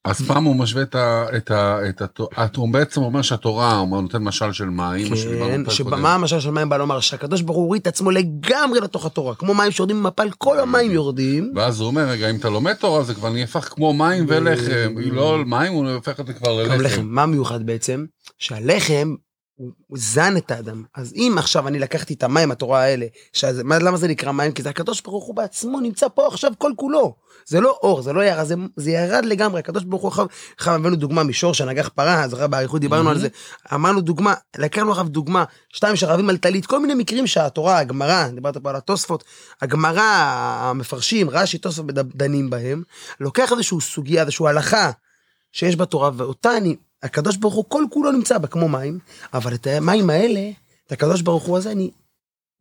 אז 0.04 0.22
פעם 0.22 0.44
הוא 0.44 0.56
משווה 0.56 0.82
את 0.82 0.94
ה... 0.94 1.26
את 1.36 1.50
ה... 1.50 1.78
את 1.88 2.02
ה... 2.36 2.46
הוא 2.56 2.72
בעצם 2.72 3.02
אומר 3.02 3.22
שהתורה, 3.22 3.76
הוא 3.78 4.02
נותן 4.02 4.22
משל 4.22 4.52
של 4.52 4.64
מים, 4.64 5.14
כן. 5.14 5.70
שמה 5.70 6.14
המשל 6.14 6.40
של 6.40 6.50
מים 6.50 6.68
בא 6.68 6.76
לומר? 6.76 7.00
שהקדוש 7.00 7.42
ברוך 7.42 7.56
הוא 7.56 7.64
הוריד 7.64 7.80
את 7.80 7.86
עצמו 7.86 8.10
לגמרי 8.10 8.80
לתוך 8.80 9.06
התורה. 9.06 9.34
כמו 9.34 9.54
מים 9.54 9.70
שיורדים 9.70 10.02
ממפל, 10.02 10.30
כל 10.38 10.60
המים 10.60 10.90
יורדים. 10.90 11.52
ואז 11.56 11.80
הוא 11.80 11.86
אומר, 11.86 12.08
רגע, 12.08 12.30
אם 12.30 12.36
אתה 12.36 12.48
לומד 12.48 12.74
תורה, 12.74 13.02
זה 13.02 13.14
כבר 13.14 13.30
נהפך 13.30 13.68
כמו 13.74 13.92
מים 13.92 14.26
ולחם. 14.28 14.94
היא 14.96 15.12
לא 15.12 15.38
מים, 15.46 15.72
הוא 15.72 15.90
הופך 15.90 16.20
את 16.20 16.26
זה 16.26 16.32
כבר. 16.32 16.62
ללחם. 16.62 17.02
מה 17.04 17.26
מיוחד 17.26 17.66
בעצם? 17.66 18.04
שהלחם, 18.38 19.14
הוא 19.60 19.70
הוא 19.86 19.98
זן 20.00 20.36
את 20.36 20.50
האדם. 20.50 20.84
אז 20.94 21.12
אם 21.16 21.34
עכשיו 21.38 21.68
אני 21.68 21.78
לקחתי 21.78 22.14
את 22.14 22.22
המים, 22.22 22.50
התורה 22.50 22.80
האלה, 22.80 23.06
שזה, 23.32 23.64
מה, 23.64 23.78
למה 23.78 23.96
זה 23.96 24.08
נקרא 24.08 24.32
מים? 24.32 24.52
כי 24.52 24.62
זה 24.62 24.70
הקדוש 24.70 25.00
ברוך 25.00 25.24
הוא 25.24 25.34
בעצמו 25.34 25.80
נמצא 25.80 26.06
פה 26.14 26.26
עכשיו 26.26 26.52
כל 26.58 26.72
כולו. 26.76 27.14
זה 27.46 27.60
לא 27.60 27.78
אור, 27.82 28.02
זה 28.02 28.12
לא 28.12 28.24
ירד, 28.24 28.44
זה, 28.44 28.54
זה 28.76 28.90
ירד 28.90 29.24
לגמרי. 29.24 29.58
הקדוש 29.58 29.84
ברוך 29.84 30.02
הוא 30.02 30.08
עכשיו, 30.08 30.26
הבאנו 30.74 30.96
דוגמה 30.96 31.22
משור 31.22 31.54
שנגח 31.54 31.88
פרה, 31.94 32.28
זוכר 32.28 32.46
באריכות 32.46 32.80
דיברנו 32.80 33.10
על 33.10 33.18
זה. 33.18 33.28
אמרנו 33.74 34.00
דוגמה, 34.00 34.34
לקחנו 34.58 34.90
עכשיו 34.90 35.08
דוגמה, 35.08 35.44
שתיים 35.68 35.96
שרבים 35.96 36.30
על 36.30 36.36
טלית, 36.36 36.66
כל 36.66 36.80
מיני 36.80 36.94
מקרים 36.94 37.26
שהתורה, 37.26 37.78
הגמרא, 37.78 38.28
דיברת 38.28 38.56
פה 38.56 38.70
על 38.70 38.76
התוספות, 38.76 39.24
הגמרא, 39.62 40.02
המפרשים, 40.60 41.30
רש"י, 41.30 41.58
תוספות 41.58 41.86
דנים 41.94 42.50
בהם, 42.50 42.82
לוקח 43.20 43.52
איזושהי 43.52 43.80
סוגיה, 43.80 44.22
איזושהי 44.22 44.46
הלכה 44.46 44.90
שיש 45.52 45.76
בתורה, 45.76 46.10
ואותה 46.16 46.56
אני, 46.56 46.76
הקדוש 47.02 47.36
ברוך 47.36 47.54
הוא 47.54 47.64
כל 47.68 47.84
כולו 47.90 48.12
נמצא 48.12 48.38
בה 48.38 48.46
כמו 48.48 48.68
מים, 48.68 48.98
אבל 49.34 49.54
את 49.54 49.66
המים 49.66 50.10
האלה, 50.10 50.50
את 50.86 50.92
הקדוש 50.92 51.22
ברוך 51.22 51.44
הוא 51.44 51.58
הזה, 51.58 51.72
אני 51.72 51.90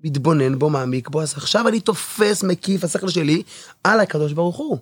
מתבונן 0.04 0.60
בו, 0.60 0.70
מעמיק 0.70 1.10
בו, 1.10 1.22
אז 1.22 1.34
עכשיו 1.38 1.68
אני 1.68 1.80
תופס, 1.80 2.44
מקיף, 2.44 2.84
השכל 2.84 3.10
שלי, 3.10 3.44
על 3.84 4.00
הקדוש 4.00 4.34
ברוך 4.34 4.58
הוא. 4.58 4.78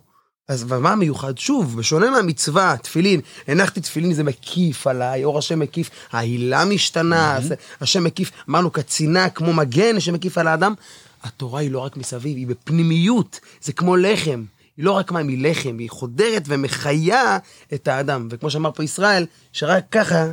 אז 0.48 0.64
ומה 0.68 0.92
המיוחד? 0.92 1.38
שוב, 1.38 1.76
בשונה 1.78 2.10
מהמצווה, 2.10 2.76
תפילין, 2.82 3.20
הנחתי 3.48 3.80
תפילין, 3.80 4.14
זה 4.14 4.24
מקיף 4.24 4.86
עליי, 4.86 5.24
אור 5.24 5.38
השם 5.38 5.58
מקיף, 5.58 5.90
ההילה 6.12 6.64
משתנה, 6.64 7.38
זה- 7.42 7.54
השם 7.80 8.04
מקיף, 8.04 8.30
אמרנו 8.50 8.70
קצינה, 8.70 9.30
כמו 9.30 9.52
מגן 9.52 10.00
שמקיף 10.00 10.38
על 10.38 10.48
האדם. 10.48 10.74
התורה 11.22 11.60
היא 11.60 11.70
לא 11.70 11.78
רק 11.78 11.96
מסביב, 11.96 12.36
היא 12.36 12.46
בפנימיות, 12.46 13.40
זה 13.62 13.72
כמו 13.72 13.96
לחם. 13.96 14.44
היא 14.78 14.84
לא 14.84 14.92
רק 14.92 15.12
מים, 15.12 15.28
היא 15.28 15.50
לחם, 15.50 15.76
היא 15.78 15.90
חודרת 15.90 16.42
ומחיה 16.46 17.38
את 17.74 17.88
האדם. 17.88 18.28
וכמו 18.30 18.50
שאמר 18.50 18.72
פה 18.72 18.84
ישראל, 18.84 19.26
שרק 19.52 19.84
ככה 19.90 20.24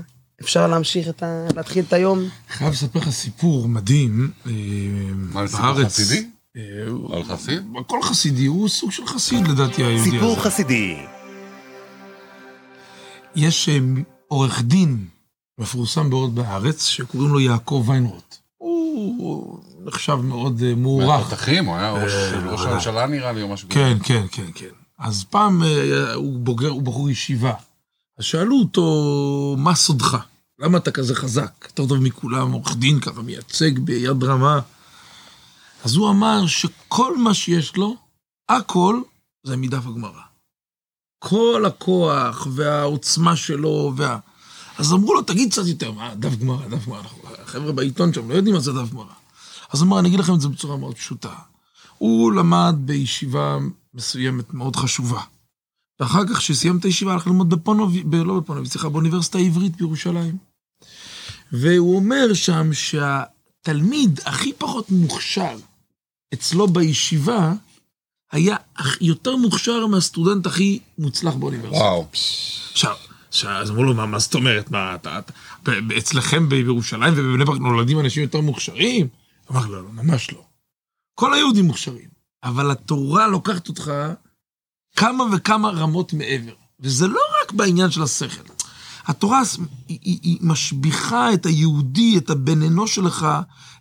אפשר 0.42 0.68
להמשיך 0.68 1.10
את 1.10 1.24
ה... 1.24 1.48
להתחיל 1.56 1.86
את 1.88 1.94
היום. 1.94 2.20
חייב 2.50 2.72
לספר 2.72 3.00
לך 3.00 3.10
סיפור 3.10 3.68
מדהים. 3.68 4.32
אה, 4.48 4.52
מה, 5.14 5.48
זה 5.48 5.58
סיפור 5.58 5.74
בארץ. 5.74 5.86
חסידי? 5.86 6.28
אה, 6.58 6.62
על 7.18 7.24
חסיד? 7.24 7.64
הכל 7.80 8.02
חסידי, 8.02 8.46
הוא 8.46 8.70
סוג 8.70 8.92
של 8.92 9.06
חסיד 9.06 9.48
לדעתי 9.48 9.84
היהודי 9.84 10.12
סיפור 10.12 10.32
הזה. 10.32 10.42
חסידי. 10.42 10.98
יש 13.36 13.70
אה, 13.70 13.80
עורך 14.28 14.62
דין 14.62 15.08
מפורסם 15.58 16.10
מאוד 16.10 16.36
בארץ, 16.36 16.86
שקוראים 16.86 17.30
לו 17.30 17.40
יעקב 17.40 17.84
ויינרוט. 17.88 18.38
הוא 18.96 19.60
נחשב 19.86 20.16
מאוד 20.16 20.62
אה, 20.66 20.76
מוערך. 20.76 21.10
מהתותחים, 21.10 21.66
הוא 21.66 21.76
היה 21.76 21.92
ראש 21.92 22.12
אה, 22.14 22.52
ראש 22.52 22.60
ודאי. 22.62 22.72
הממשלה 22.72 23.08
נראה 23.08 23.32
לי, 23.32 23.42
או 23.42 23.48
משהו 23.48 23.70
כזה. 23.70 23.80
כן, 23.80 23.98
כן, 24.04 24.26
כן, 24.32 24.52
כן. 24.56 24.70
אז 25.00 25.24
פעם 25.24 25.64
אה, 25.64 26.14
הוא 26.14 26.40
בוגר, 26.40 26.70
הוא 26.70 26.82
בחור 26.82 27.10
ישיבה. 27.10 27.54
אז 28.20 28.26
שאלו 28.26 28.60
אותו, 28.60 29.56
מה 29.58 29.76
סודך? 29.76 30.18
למה 30.60 30.78
אתה 30.78 30.92
כזה 30.92 31.16
חזק? 31.16 31.52
יותר 31.64 31.88
טוב 31.88 31.98
מכולם, 31.98 32.52
עורך 32.52 32.76
דין 32.76 33.00
ככה, 33.00 33.22
מייצג 33.22 33.80
ביד 33.80 34.24
רמה. 34.24 34.60
אז 35.84 35.96
הוא 35.96 36.10
אמר 36.10 36.48
שכל 36.48 37.18
מה 37.18 37.34
שיש 37.34 37.78
לו, 37.78 37.96
הכל, 38.50 39.02
זה 39.44 39.58
מדף 39.58 39.88
הגמרא. 39.88 40.22
כל 41.20 41.64
הכוח 41.68 42.48
והעוצמה 42.52 43.36
שלו, 43.36 43.94
וה... 43.96 44.18
אז 44.78 44.94
אמרו 44.94 45.14
לו, 45.14 45.22
תגיד 45.22 45.52
קצת 45.52 45.68
יותר, 45.68 45.92
מה, 45.92 46.16
דף 46.16 46.36
גמרא, 46.36 46.68
דף 46.68 46.86
גמרא. 46.88 47.02
החבר'ה 47.44 47.72
בעיתון 47.72 48.14
שם 48.14 48.30
לא 48.30 48.36
יודעים 48.36 48.56
מה 48.56 48.62
זה 48.62 48.74
דף 48.74 48.92
גמרא. 48.92 49.14
אז 49.74 49.84
אמר, 49.84 50.00
אני 50.00 50.08
אגיד 50.08 50.20
לכם 50.20 50.34
את 50.34 50.42
זה 50.42 50.48
בצורה 50.48 50.78
מאוד 50.78 50.96
פשוטה. 50.96 51.34
הוא 51.98 52.32
למד 52.32 52.76
בישיבה 52.80 53.58
מסוימת 53.94 54.54
מאוד 54.54 54.76
חשובה. 54.76 55.22
ואחר 56.00 56.28
כך, 56.28 56.38
כשסיים 56.38 56.78
את 56.78 56.86
הישיבה, 56.86 57.14
הלך 57.14 57.28
ללמוד 57.28 57.50
בפונובי, 57.50 58.04
ב, 58.04 58.16
לא 58.16 58.40
בפונובי, 58.40 58.70
סליחה, 58.70 58.90
באוניברסיטה 58.90 59.38
העברית 59.38 59.76
בירושלים. 59.76 60.38
והוא 61.52 61.96
אומר 61.96 62.34
שם 62.34 62.74
שהתלמיד 62.74 64.20
הכי 64.26 64.54
פחות 64.54 64.92
מוכשר 64.92 65.56
אצלו 66.34 66.68
בישיבה, 66.68 67.54
היה 68.32 68.56
יותר 69.02 69.36
מוכשר 69.36 69.88
מהסטודנט 69.88 70.46
הכי 70.46 70.80
מוצלח 70.98 71.34
באוניברסיטה. 71.34 71.84
וואו. 71.84 72.06
עכשיו, 72.72 72.96
אז 73.44 73.72
אמרו 73.72 73.84
לו, 73.84 73.94
מה, 73.94 74.06
מה 74.06 74.20
זאת 74.20 74.36
אומרת? 74.36 74.72
מה, 74.72 74.96
אתה, 74.96 75.20
אתה, 75.20 75.72
אצלכם 75.98 76.50
בירושלים 76.50 77.14
ובבני 77.18 77.46
ברק 77.46 77.60
נולדים 77.60 78.00
אנשים 78.00 78.24
יותר 78.24 78.42
מוכשרים? 78.42 79.08
אמר, 79.52 79.68
לא, 79.68 79.84
לא, 79.84 79.90
ממש 79.92 80.32
לא. 80.32 80.46
כל 81.16 81.34
היהודים 81.34 81.66
מוכשרים, 81.66 82.10
אבל 82.44 82.72
התורה 82.72 83.28
לוקחת 83.28 83.68
אותך 83.68 83.92
כמה 84.96 85.24
וכמה 85.34 85.70
רמות 85.70 86.14
מעבר. 86.14 86.54
וזה 86.80 87.08
לא 87.08 87.20
רק 87.42 87.52
בעניין 87.52 87.92
של 87.92 88.04
השכל. 88.04 88.44
התורה 89.06 89.42
היא, 89.88 90.00
היא, 90.02 90.20
היא 90.24 90.38
משביחה 90.42 91.34
את 91.34 91.46
היהודי, 91.46 92.18
את 92.18 92.30
הבן 92.30 92.62
אנוש 92.64 92.96
שלך, 92.96 93.28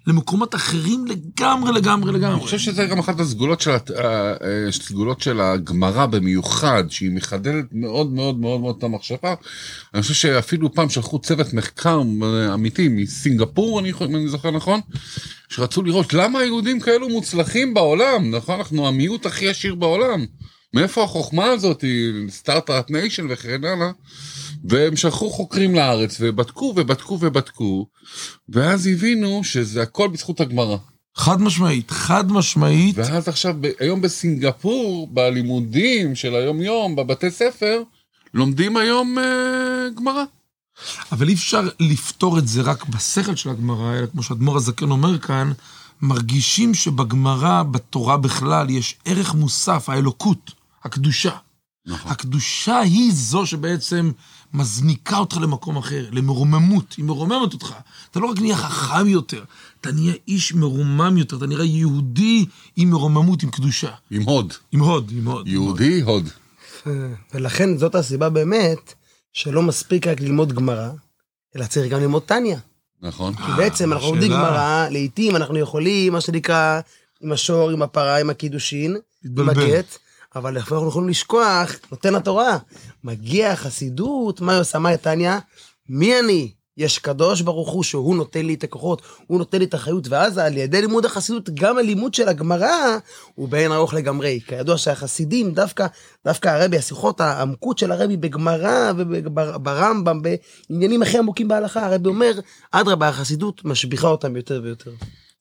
למקומות 0.07 0.55
אחרים 0.55 1.05
לגמרי, 1.07 1.73
לגמרי, 1.73 2.13
לגמרי. 2.13 2.35
אני 2.35 2.41
חושב 2.43 2.59
שזה 2.59 2.85
גם 2.87 2.99
אחת 2.99 3.21
הסגולות 3.21 3.61
של, 3.61 3.71
הת- 3.71 3.91
אה, 3.91 4.31
אה, 4.31 4.73
של 5.19 5.41
הגמרא 5.41 6.07
במיוחד, 6.07 6.85
שהיא 6.89 7.11
מחדדת 7.11 7.65
מאוד 7.73 8.13
מאוד 8.13 8.39
מאוד 8.41 8.61
מאוד 8.61 8.75
את 8.79 8.85
המחשבה. 8.85 9.35
אני 9.95 10.03
חושב 10.03 10.15
שאפילו 10.15 10.75
פעם 10.75 10.89
שלחו 10.89 11.19
צוות 11.19 11.53
מחקר 11.53 12.03
אה, 12.23 12.55
אמיתי 12.55 12.89
מסינגפור, 12.89 13.81
אני, 13.81 13.93
אם 13.93 14.17
אני 14.17 14.29
זוכר 14.29 14.51
נכון, 14.51 14.81
שרצו 15.49 15.83
לראות 15.83 16.15
למה 16.15 16.39
היהודים 16.39 16.81
כאלו 16.81 17.09
מוצלחים 17.09 17.75
בעולם, 17.75 18.31
נכון? 18.35 18.59
אנחנו 18.59 18.89
המיעוט 18.89 19.27
הכי 19.27 19.49
עשיר 19.49 19.75
בעולם. 19.75 20.25
מאיפה 20.75 21.05
החוכמה 21.05 21.45
הזאת, 21.45 21.85
Start-Up 22.29 22.91
Nation 22.91 23.27
וכן 23.31 23.65
הלאה. 23.65 23.91
והם 24.65 24.97
שלחו 24.97 25.31
חוקרים 25.31 25.75
לארץ 25.75 26.17
ובדקו 26.21 26.73
ובדקו 26.77 27.19
ובדקו, 27.21 27.87
ואז 28.49 28.87
הבינו 28.87 29.45
שזה 29.45 29.83
הכל 29.83 30.09
בזכות 30.09 30.41
הגמרא. 30.41 30.77
חד 31.17 31.43
משמעית, 31.43 31.91
חד 31.91 32.33
משמעית. 32.33 32.99
ואז 32.99 33.29
עכשיו, 33.29 33.55
ב- 33.61 33.71
היום 33.79 34.01
בסינגפור, 34.01 35.09
בלימודים 35.13 36.15
של 36.15 36.35
היום-יום, 36.35 36.97
בבתי 36.97 37.31
ספר, 37.31 37.83
לומדים 38.35 38.77
היום 38.77 39.19
אה, 39.19 39.89
גמרא. 39.97 40.25
אבל 41.13 41.29
אי 41.29 41.35
אפשר 41.35 41.69
לפתור 41.81 42.39
את 42.39 42.49
זה 42.49 42.63
רק 42.63 42.89
בשכל 42.89 43.37
של 43.37 43.51
הגמרא, 43.51 43.99
אלא 43.99 44.07
כמו 44.07 44.23
שאדמו"ר 44.23 44.57
הזקן 44.57 44.91
אומר 44.91 45.19
כאן, 45.19 45.53
מרגישים 46.03 46.75
שבגמרא, 46.75 47.63
בתורה 47.63 48.17
בכלל, 48.17 48.71
יש 48.71 48.97
ערך 49.05 49.35
מוסף, 49.35 49.89
האלוקות, 49.89 50.51
הקדושה. 50.85 51.37
נכון. 51.87 52.11
הקדושה 52.11 52.79
היא 52.79 53.13
זו 53.15 53.47
שבעצם 53.47 54.11
מזניקה 54.55 55.19
אותך 55.19 55.37
למקום 55.37 55.77
אחר, 55.77 56.07
למרוממות, 56.13 56.95
היא 56.97 57.05
מרוממת 57.05 57.53
אותך. 57.53 57.75
אתה 58.11 58.21
לא 58.21 58.27
רק 58.27 58.41
נהיה 58.41 58.57
חכם 58.57 59.07
יותר, 59.07 59.45
אתה 59.81 59.93
נהיה 59.93 60.15
איש 60.29 60.55
מרומם 60.55 61.17
יותר, 61.19 61.37
אתה 61.37 61.47
נראה 61.47 61.65
יהודי 61.65 62.47
עם 62.77 62.91
מרוממות, 62.91 63.43
עם 63.43 63.51
קדושה. 63.51 63.91
עם 64.11 64.23
הוד. 64.23 64.53
עם 64.73 64.81
הוד, 64.81 65.13
עם 65.17 65.29
הוד. 65.29 65.49
יהודי 65.49 66.01
הוד. 66.01 66.29
ולכן 67.35 67.79
זאת 67.79 67.95
הסיבה 67.95 68.29
באמת, 68.29 68.95
שלא 69.33 69.63
מספיק 69.63 70.07
רק 70.07 70.21
ללמוד 70.21 70.53
גמרא, 70.53 70.91
אלא 71.57 71.67
צריך 71.67 71.93
גם 71.93 72.01
ללמוד 72.01 72.23
טניה. 72.23 72.59
נכון. 73.03 73.35
כי 73.35 73.53
בעצם 73.57 73.93
אנחנו 73.93 74.09
לומדים 74.09 74.33
גמרא, 74.33 74.89
לעיתים 74.89 75.37
אנחנו 75.37 75.59
יכולים, 75.59 76.13
מה 76.13 76.21
שנקרא, 76.21 76.81
עם 77.23 77.33
השור, 77.33 77.71
עם 77.71 77.83
הפרה, 77.83 78.21
עם 78.21 78.31
הקידושין, 78.31 78.97
עם. 79.25 79.49
הגט, 79.49 79.99
אבל 80.37 80.57
אנחנו 80.57 80.89
יכולים 80.89 81.09
לשכוח, 81.09 81.71
נותן 81.91 82.15
התורה. 82.15 82.59
מגיע 83.05 83.53
החסידות, 83.53 84.41
מה 84.41 84.53
היא 84.53 84.61
עושה? 84.61 84.79
מה 84.79 84.97
תניא? 84.97 85.33
מי 85.89 86.21
אני? 86.21 86.53
יש 86.77 86.99
קדוש 86.99 87.41
ברוך 87.41 87.71
הוא 87.71 87.83
שהוא 87.83 88.17
נותן 88.17 88.47
לי 88.47 88.55
את 88.55 88.65
הכוחות, 88.65 89.03
הוא 89.27 89.39
נותן 89.39 89.59
לי 89.59 89.65
את 89.65 89.75
החיות, 89.75 90.09
ואז 90.09 90.39
על 90.39 90.57
ידי 90.57 90.81
לימוד 90.81 91.05
החסידות, 91.05 91.51
גם 91.55 91.79
הלימוד 91.79 92.15
של 92.15 92.29
הגמרא 92.29 92.97
הוא 93.35 93.49
באין 93.49 93.73
ארוך 93.73 93.95
לגמרי. 93.95 94.41
כידוע 94.47 94.79
שהחסידים, 94.79 95.53
דווקא, 95.53 95.87
דווקא 96.25 96.49
הרבי, 96.49 96.79
השיחות 96.79 97.21
העמקות 97.21 97.79
של 97.79 97.93
הרבי 97.93 98.17
בגמרא 98.17 98.93
וברמב"ם, 98.97 100.21
בעניינים 100.23 101.03
הכי 101.03 101.19
עמוקים 101.19 101.49
בהלכה, 101.49 101.87
הרבי 101.87 102.09
אומר, 102.09 102.33
אדרבה, 102.71 103.09
החסידות 103.09 103.65
משביחה 103.65 104.09
אותם 104.09 104.37
יותר 104.37 104.61
ויותר. 104.65 104.91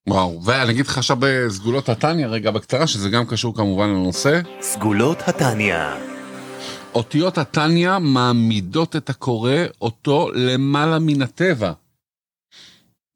וואו, 0.08 0.42
ואני 0.46 0.72
אגיד 0.72 0.86
לך 0.86 0.98
עכשיו 0.98 1.18
בסגולות 1.20 1.90
התניא 1.90 2.28
רגע 2.28 2.52
בקצרה, 2.52 2.88
שזה 2.88 3.10
גם 3.10 3.26
קשור 3.26 3.56
כמובן 3.56 3.90
לנושא. 3.90 4.42
סגולות 4.62 5.18
התניא. 5.28 6.13
אותיות 6.96 7.38
התניא 7.38 7.98
מעמידות 8.00 8.96
את 8.96 9.10
הקורא 9.10 9.52
אותו 9.82 10.30
למעלה 10.34 11.00
מן 11.00 11.22
הטבע. 11.22 11.72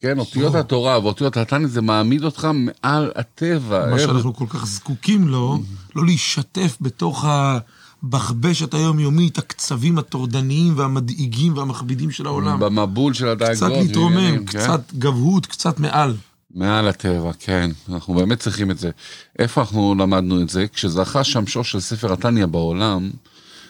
כן, 0.01 0.19
אותיות 0.19 0.55
או. 0.55 0.59
התורה 0.59 0.99
ואותיות 0.99 1.37
התניא 1.37 1.67
זה 1.67 1.81
מעמיד 1.81 2.23
אותך 2.23 2.47
מעל 2.53 3.11
הטבע. 3.15 3.89
מה 3.91 3.99
שאנחנו 3.99 4.33
כל 4.33 4.45
כך 4.49 4.65
זקוקים 4.65 5.27
לו, 5.27 5.59
לא 5.95 6.05
להישטף 6.05 6.77
בתוך 6.81 7.25
הבחבשת 7.27 8.73
היומיומית, 8.73 9.37
הקצבים 9.37 9.97
הטורדניים 9.97 10.73
והמדאיגים 10.77 11.57
והמכבידים 11.57 12.11
של 12.11 12.25
העולם. 12.25 12.59
במבול 12.59 13.13
של 13.13 13.27
הדאגות. 13.27 13.55
קצת 13.55 13.69
להתרומם, 13.69 14.45
כן? 14.45 14.59
קצת 14.59 14.93
גבהות, 14.93 15.45
קצת 15.45 15.79
מעל. 15.79 16.15
מעל 16.55 16.87
הטבע, 16.87 17.31
כן, 17.39 17.71
אנחנו 17.89 18.13
באמת 18.13 18.39
צריכים 18.39 18.71
את 18.71 18.79
זה. 18.79 18.91
איפה 19.39 19.61
אנחנו 19.61 19.95
למדנו 19.99 20.41
את 20.41 20.49
זה? 20.49 20.65
כשזכה 20.73 21.23
שמשו 21.23 21.63
של 21.63 21.79
ספר 21.79 22.13
התניא 22.13 22.45
בעולם, 22.45 23.09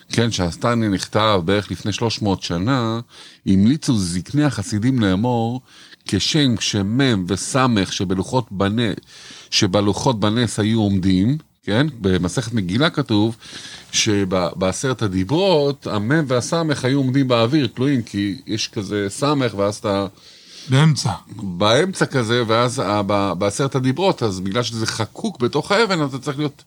כן, 0.09 0.31
שהתניא 0.31 0.89
נכתב 0.89 1.41
בערך 1.45 1.71
לפני 1.71 1.93
300 1.93 2.41
שנה, 2.41 2.99
המליצו 3.45 3.97
זקני 3.97 4.43
החסידים 4.43 4.99
לאמור, 4.99 5.61
כשם 6.07 6.55
שמם 6.59 7.25
וסמך 7.27 7.93
שבלוחות 7.93 8.51
בנס, 8.51 8.95
שבלוחות 9.49 10.19
בנס 10.19 10.59
היו 10.59 10.79
עומדים, 10.79 11.37
כן, 11.63 11.87
במסכת 12.01 12.53
מגילה 12.53 12.89
כתוב, 12.89 13.35
שבעשרת 13.91 15.01
הדיברות, 15.01 15.87
המם 15.87 16.23
והסמך 16.27 16.85
היו 16.85 16.97
עומדים 16.97 17.27
באוויר, 17.27 17.67
תלויים, 17.67 18.01
כי 18.01 18.35
יש 18.47 18.67
כזה 18.67 19.05
סמך, 19.09 19.53
ואז 19.57 19.75
אתה... 19.75 20.07
באמצע. 20.69 21.11
באמצע 21.35 22.05
כזה, 22.05 22.43
ואז 22.47 22.81
בעשרת 23.37 23.75
הדיברות, 23.75 24.23
אז 24.23 24.39
בגלל 24.39 24.63
שזה 24.63 24.85
חקוק 24.85 25.39
בתוך 25.39 25.71
האבן, 25.71 26.01
אז 26.01 26.11
זה 26.11 26.19
צריך 26.19 26.37
להיות... 26.37 26.63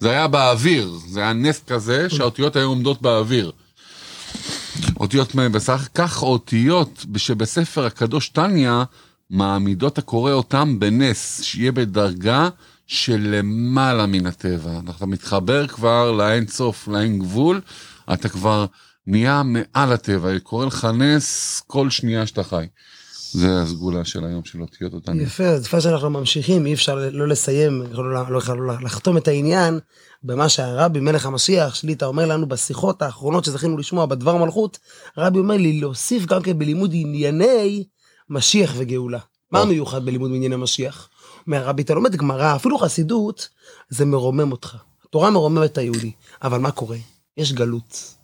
זה 0.00 0.10
היה 0.10 0.28
באוויר, 0.28 0.98
זה 1.08 1.20
היה 1.20 1.32
נס 1.32 1.62
כזה, 1.66 2.10
שהאותיות 2.10 2.56
היו 2.56 2.68
עומדות 2.68 3.02
באוויר. 3.02 3.52
אותיות 5.00 5.34
בסך 5.34 5.88
כך 5.94 6.22
אותיות 6.22 7.04
שבספר 7.16 7.86
הקדוש 7.86 8.28
תניא, 8.28 8.72
מעמידות 9.30 9.98
הקורא 9.98 10.32
אותם 10.32 10.80
בנס, 10.80 11.42
שיהיה 11.42 11.72
בדרגה 11.72 12.48
של 12.86 13.36
למעלה 13.36 14.06
מן 14.06 14.26
הטבע. 14.26 14.80
אתה 14.96 15.06
מתחבר 15.06 15.66
כבר 15.66 16.12
לאין 16.12 16.46
סוף, 16.46 16.88
לאין 16.88 17.18
גבול, 17.18 17.60
אתה 18.12 18.28
כבר 18.28 18.66
נהיה 19.06 19.42
מעל 19.42 19.92
הטבע, 19.92 20.38
קורא 20.38 20.66
לך 20.66 20.88
נס 20.94 21.62
כל 21.66 21.90
שנייה 21.90 22.26
שאתה 22.26 22.44
חי. 22.44 22.66
זה 23.32 23.62
הסגולה 23.62 24.04
של 24.04 24.24
היום 24.24 24.44
של 24.44 24.60
אותיות 24.60 24.94
התניא. 24.94 25.22
יפה, 25.22 25.44
אז 25.44 25.64
לפני 25.64 25.80
שאנחנו 25.80 26.10
ממשיכים, 26.10 26.66
אי 26.66 26.74
אפשר 26.74 27.08
לא 27.12 27.28
לסיים, 27.28 27.82
לא, 27.92 28.12
לא, 28.12 28.30
לא, 28.30 28.56
לא 28.56 28.74
לחתום 28.80 29.16
את 29.16 29.28
העניין 29.28 29.78
במה 30.22 30.48
שהרבי 30.48 31.00
מלך 31.00 31.26
המשיח, 31.26 31.74
שליטה, 31.74 32.06
אומר 32.06 32.26
לנו 32.26 32.48
בשיחות 32.48 33.02
האחרונות 33.02 33.44
שזכינו 33.44 33.78
לשמוע 33.78 34.06
בדבר 34.06 34.36
מלכות, 34.36 34.78
הרבי 35.16 35.38
אומר 35.38 35.56
לי 35.56 35.80
להוסיף 35.80 36.26
גם 36.26 36.42
כן 36.42 36.58
בלימוד 36.58 36.90
ענייני 36.94 37.84
משיח 38.30 38.74
וגאולה. 38.76 39.18
מה 39.52 39.58
או. 39.58 39.64
המיוחד 39.64 40.04
בלימוד 40.04 40.30
ענייני 40.34 40.56
משיח? 40.56 41.08
אומר 41.46 41.58
הרבי, 41.58 41.82
אתה 41.82 41.94
לומד 41.94 42.16
גמרא, 42.16 42.56
אפילו 42.56 42.78
חסידות, 42.78 43.48
זה 43.88 44.04
מרומם 44.04 44.52
אותך. 44.52 44.76
התורה 45.08 45.30
מרוממת 45.30 45.72
את 45.72 45.78
היהודי, 45.78 46.12
אבל 46.42 46.58
מה 46.58 46.70
קורה? 46.70 46.96
יש 47.36 47.52
גלות. 47.52 48.14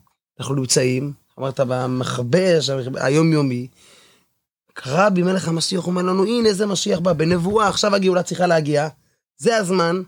אנחנו 0.40 0.54
נמצאים, 0.54 1.12
אמרת 1.38 1.60
במכבש 1.60 2.70
היומיומי, 2.94 3.66
רבי 4.86 5.22
מלך 5.22 5.48
המשיח 5.48 5.86
אומר 5.86 6.02
לנו, 6.02 6.24
הנה 6.24 6.52
זה 6.52 6.66
משיח 6.66 6.98
בא, 6.98 7.12
בנבואה, 7.12 7.68
עכשיו 7.68 7.94
הגאולה 7.94 8.22
צריכה 8.22 8.46
להגיע, 8.46 8.88
זה 9.36 9.56
הזמן. 9.56 10.02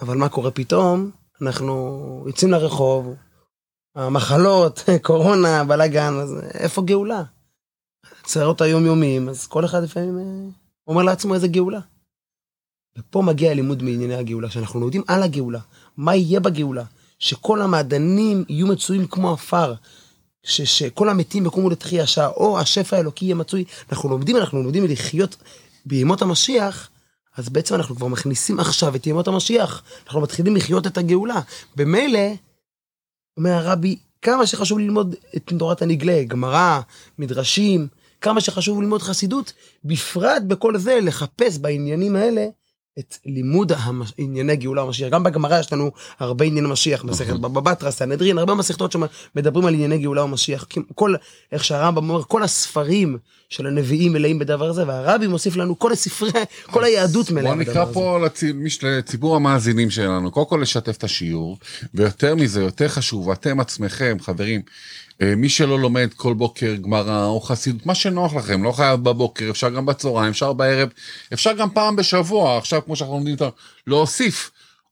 אבל 0.00 0.16
מה 0.16 0.28
קורה 0.28 0.50
פתאום? 0.50 1.10
אנחנו 1.42 2.24
יוצאים 2.26 2.50
לרחוב, 2.50 3.14
המחלות, 3.94 4.84
קורונה, 5.02 5.64
בלאגן, 5.64 6.14
אז 6.22 6.36
איפה 6.54 6.82
גאולה? 6.82 7.22
צרות 8.24 8.60
היומיומיים, 8.60 9.28
אז 9.28 9.46
כל 9.46 9.64
אחד 9.64 9.82
לפעמים 9.82 10.18
אה, 10.18 10.50
אומר 10.86 11.02
לעצמו 11.02 11.34
איזה 11.34 11.48
גאולה. 11.48 11.80
ופה 12.98 13.22
מגיע 13.22 13.50
הלימוד 13.50 13.82
מענייני 13.82 14.14
הגאולה, 14.14 14.50
שאנחנו 14.50 14.80
לומדים 14.80 15.02
על 15.08 15.22
הגאולה, 15.22 15.60
מה 15.96 16.14
יהיה 16.14 16.40
בגאולה, 16.40 16.84
שכל 17.18 17.62
המעדנים 17.62 18.44
יהיו 18.48 18.66
מצויים 18.66 19.06
כמו 19.06 19.32
עפר, 19.32 19.74
שכל 20.42 21.08
המתים 21.08 21.46
יקומו 21.46 21.70
לתחייה, 21.70 22.06
שהאור, 22.06 22.58
השפע 22.58 22.96
האלוקי 22.96 23.24
יהיה 23.24 23.34
מצוי. 23.34 23.64
אנחנו 23.92 24.08
לומדים, 24.08 24.36
אנחנו 24.36 24.62
לומדים 24.62 24.84
לחיות 24.84 25.36
בימות 25.86 26.22
המשיח, 26.22 26.90
אז 27.36 27.48
בעצם 27.48 27.74
אנחנו 27.74 27.96
כבר 27.96 28.06
מכניסים 28.06 28.60
עכשיו 28.60 28.96
את 28.96 29.06
ימות 29.06 29.28
המשיח. 29.28 29.82
אנחנו 30.06 30.20
מתחילים 30.20 30.56
לחיות 30.56 30.86
את 30.86 30.98
הגאולה. 30.98 31.40
במילא, 31.76 32.28
אומר 33.36 33.50
הרבי, 33.50 33.96
כמה 34.22 34.46
שחשוב 34.46 34.78
ללמוד 34.78 35.14
את 35.36 35.52
תורת 35.58 35.82
הנגלה, 35.82 36.24
גמרא, 36.24 36.80
מדרשים, 37.18 37.88
כמה 38.20 38.40
שחשוב 38.40 38.82
ללמוד 38.82 39.02
חסידות, 39.02 39.52
בפרט 39.84 40.42
בכל 40.46 40.78
זה 40.78 40.98
לחפש 41.02 41.58
בעניינים 41.58 42.16
האלה 42.16 42.46
את 42.98 43.16
לימוד 43.26 43.72
המש... 43.76 44.12
ענייני 44.18 44.56
גאולה 44.56 44.82
המשיח. 44.82 45.08
גם 45.08 45.22
בגמרא 45.22 45.58
יש 45.60 45.72
לנו 45.72 45.90
הרבה 46.18 46.44
ענייני 46.44 46.68
משיח, 46.68 47.04
מסכת 47.04 47.32
בבא 47.34 47.60
בתרא, 47.60 47.90
סנהדרין, 47.90 48.38
הרבה 48.38 48.54
מסכתות 48.54 48.92
שמדברים 48.92 49.66
על 49.66 49.74
ענייני 49.74 49.98
גאולה 49.98 50.24
ומשיח. 50.24 50.66
כל, 50.94 51.14
איך 51.52 51.64
שהרמב"ם 51.64 52.10
אומר, 52.10 52.22
כל 52.24 52.42
הספרים 52.42 53.18
של 53.48 53.66
הנביאים 53.66 54.12
מלאים 54.12 54.38
בדבר 54.38 54.68
הזה, 54.68 54.86
והרבי 54.86 55.26
מוסיף 55.26 55.56
לנו 55.56 55.78
כל 55.78 55.92
הספרי, 55.92 56.30
כל 56.70 56.84
היהדות 56.84 57.30
מלאה 57.30 57.42
בוא 57.54 57.62
בדבר 57.62 57.70
נקרא 57.72 57.82
הזה. 57.82 57.92
פה 57.94 58.18
לצי- 58.26 58.52
מש- 58.52 58.84
לציבור 58.84 59.36
המאזינים 59.36 59.90
שלנו, 59.90 60.30
קודם 60.30 60.46
כל 60.46 60.58
לשתף 60.62 60.96
את 60.96 61.04
השיעור, 61.04 61.58
ויותר 61.94 62.34
מזה, 62.34 62.60
יותר 62.62 62.88
חשוב, 62.88 63.30
אתם 63.30 63.60
עצמכם, 63.60 64.16
חברים, 64.20 64.60
מי 65.36 65.48
שלא 65.48 65.78
לומד 65.80 66.08
כל 66.16 66.34
בוקר 66.34 66.74
גמרא 66.74 67.24
או 67.26 67.40
חסידות, 67.40 67.86
מה 67.86 67.94
שנוח 67.94 68.34
לכם, 68.34 68.62
לא 68.62 68.72
חייב 68.72 69.00
בבוקר, 69.04 69.50
אפשר 69.50 69.68
גם 69.70 69.86
בצהריים, 69.86 70.30
אפשר 70.30 70.52
בערב, 70.52 70.88
אפשר 71.32 71.52
גם 71.52 71.70
פעם 71.70 71.96
בשבוע, 71.96 72.58
עכשיו 72.58 72.84
כמו 72.84 72.96
שאנחנו 72.96 73.14
לומדים, 73.14 73.36
ה- 73.40 73.48
להוסיף 73.86 74.50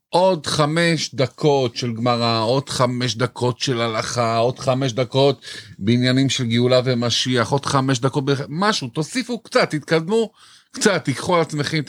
עוד 0.09 0.47
חמש 0.47 1.15
דקות 1.15 1.77
של 1.77 1.93
גמרא, 1.93 2.43
עוד 2.43 2.69
חמש 2.69 3.15
דקות 3.17 3.59
של 3.61 3.81
הלכה, 3.81 4.37
עוד 4.37 4.59
חמש 4.59 4.93
דקות 4.93 5.41
בעניינים 5.79 6.31
של 6.31 6.45
גאולה 6.45 6.81
ומשיח, 6.85 7.51
עוד 7.51 7.67
חמש 7.67 7.99
דקות, 7.99 8.25
משהו, 8.49 8.89
תוסיפו 8.89 9.39
קצת, 9.39 9.71
תתקדמו 9.71 10.31
קצת, 10.73 11.05
תיקחו 11.05 11.35
על 11.35 11.41
עצמכם, 11.41 11.81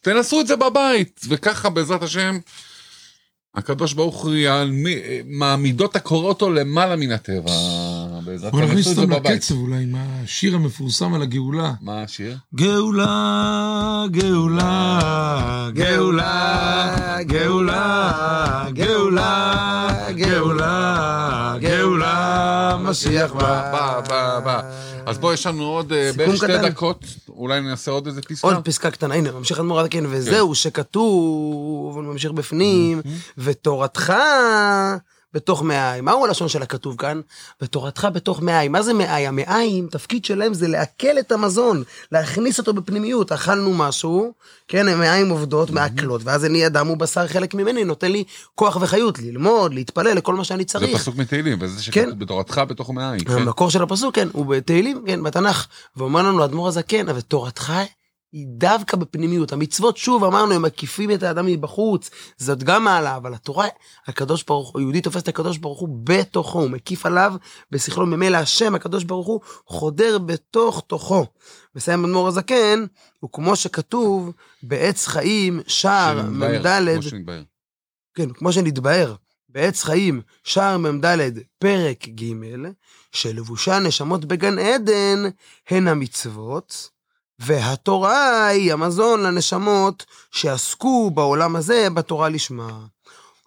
תנסו- 0.00 0.40
את 0.40 0.46
זה 0.46 0.56
בבית, 0.56 1.20
וככה 1.28 1.70
בעזרת 1.70 2.02
השם, 2.02 2.38
הקדוש 3.54 3.92
ברוך 3.92 4.22
הוא 4.24 4.34
יעל- 4.34 4.72
מעמידות 5.26 5.96
הקורא 5.96 6.28
אותו 6.28 6.50
למעלה 6.50 6.96
מן 6.96 7.12
הטבע. 7.12 7.52
בעזרת 8.28 8.52
בוא 8.52 8.60
השם, 8.60 8.68
נכניס 8.70 8.88
את 8.88 8.94
זה 8.94 9.00
אותם. 9.00 9.12
לקצב 9.12 9.54
אולי 9.54 9.82
עם 9.82 9.94
השיר 9.98 10.54
המפורסם 10.54 11.14
על 11.14 11.22
הגאולה. 11.22 11.72
מה 11.80 12.02
השיר? 12.02 12.36
גאולה, 12.54 14.04
גאולה, 14.10 15.68
גאולה, 15.72 17.22
גאולה, 17.22 18.66
גאולה, 18.72 20.08
גאולה, 20.12 21.56
גאולה, 21.60 22.76
משיח 22.80 23.32
בא. 23.32 23.72
בא, 23.72 24.00
בא, 24.08 24.40
בא. 24.40 24.62
אז 25.06 25.18
בוא, 25.18 25.32
יש 25.34 25.46
לנו 25.46 25.64
עוד 25.64 25.92
אה, 25.92 26.10
בערך 26.16 26.36
שתי. 26.36 26.58
דקות, 26.58 27.04
אולי 27.28 27.60
נעשה 27.60 27.90
עוד 27.90 28.06
איזה 28.06 28.22
פסקה? 28.22 28.46
עוד 28.48 28.64
פסקה 28.64 28.90
קטנה, 28.90 29.14
הנה, 29.14 29.32
ממשיך 29.32 29.58
אדמו"ר 29.58 29.80
הזקן, 29.80 30.04
וזהו, 30.08 30.54
שכתוב, 30.54 31.96
הוא 31.96 32.04
ממשיך 32.04 32.32
בפנים, 32.32 33.00
ותורתך 33.38 34.12
בתוך 35.34 35.62
מאיים. 35.62 36.04
מהו 36.04 36.24
הלשון 36.24 36.48
של 36.48 36.62
הכתוב 36.62 36.96
כאן? 36.96 37.20
ותורתך 37.62 38.08
בתוך 38.12 38.42
מאיים. 38.42 38.72
מה 38.72 38.82
זה 38.82 38.94
מאיים? 38.94 39.28
המאיים, 39.28 39.88
תפקיד 39.90 40.24
שלהם 40.24 40.54
זה 40.54 40.68
לעכל 40.68 41.18
את 41.18 41.32
המזון, 41.32 41.82
להכניס 42.12 42.58
אותו 42.58 42.72
בפנימיות. 42.72 43.32
אכלנו 43.32 43.74
משהו, 43.74 44.32
כן, 44.68 44.88
המאיים 44.88 45.30
עובדות, 45.30 45.70
מעכלות, 45.70 46.20
ואז 46.24 46.44
אני 46.44 46.66
אדם 46.66 46.90
ובשר 46.90 47.26
חלק 47.26 47.54
ממני, 47.54 47.84
נותן 47.84 48.12
לי 48.12 48.24
כוח 48.54 48.76
וחיות, 48.80 49.18
ללמוד, 49.18 49.74
להתפלל, 49.74 50.16
לכל 50.16 50.34
מה 50.34 50.44
שאני 50.44 50.62
זה 50.62 50.68
צריך. 50.68 50.96
פסוק 50.96 51.16
מתהילים, 51.16 51.58
וזה 51.60 51.76
כן. 51.76 51.82
שכתוב 51.82 52.18
בתורתך 52.18 52.60
בתוך 52.68 52.90
מעיים. 52.90 53.24
כן. 53.24 53.32
המקור 53.32 53.70
של 53.70 53.82
הפסוק, 53.82 54.14
כן, 54.14 54.28
הוא 54.32 54.46
בתהילים, 54.46 55.02
כן, 55.06 55.22
בתנ"ך. 55.22 55.66
ואומר 55.96 56.22
לנו 56.22 56.42
האדמו"ר 56.42 56.68
הזקן, 56.68 57.06
ותורתך 57.14 57.72
היא 58.32 58.46
דווקא 58.48 58.96
בפנימיות. 58.96 59.52
המצוות, 59.52 59.96
שוב, 59.96 60.24
אמרנו, 60.24 60.54
הם 60.54 60.62
מקיפים 60.62 61.10
את 61.10 61.22
האדם 61.22 61.46
מבחוץ, 61.46 62.10
זאת 62.36 62.62
גם 62.62 62.84
מעלה, 62.84 63.16
אבל 63.16 63.34
התורה, 63.34 63.66
הקדוש 64.06 64.42
ברוך 64.42 64.70
הוא, 64.70 64.80
יהודי 64.80 65.00
תופס 65.00 65.22
את 65.22 65.28
הקדוש 65.28 65.58
ברוך 65.58 65.80
הוא 65.80 65.88
בתוכו, 66.04 66.60
הוא 66.60 66.70
מקיף 66.70 67.06
עליו 67.06 67.34
בשכלו, 67.70 68.06
ממילא 68.06 68.36
השם, 68.36 68.74
הקדוש 68.74 69.04
ברוך 69.04 69.26
הוא, 69.26 69.40
חודר 69.66 70.18
בתוך 70.18 70.82
תוכו. 70.86 71.26
מסיים 71.74 72.04
אדמו"ר 72.04 72.28
הזקן, 72.28 72.84
וכמו 73.24 73.56
שכתוב, 73.56 74.32
בעץ 74.62 75.06
חיים, 75.06 75.60
שער 75.66 76.22
מ"ד, 76.22 76.66
כמו. 76.66 77.42
כן, 78.14 78.32
כמו 78.32 78.52
שנתבהר, 78.52 79.14
בעץ 79.48 79.82
חיים, 79.82 80.20
שער 80.44 80.78
מ"ד, 80.78 81.38
פרק 81.58 82.08
ג', 82.08 82.32
שלבושי 83.12 83.70
הנשמות 83.70 84.24
בגן 84.24 84.58
עדן 84.58 85.22
הן 85.68 85.88
המצוות, 85.88 86.90
והתורה 87.38 88.46
היא 88.46 88.72
המזון 88.72 89.22
לנשמות 89.22 90.06
שעסקו 90.30 91.10
בעולם 91.10 91.56
הזה 91.56 91.88
בתורה 91.94 92.28
לשמה. 92.28 92.78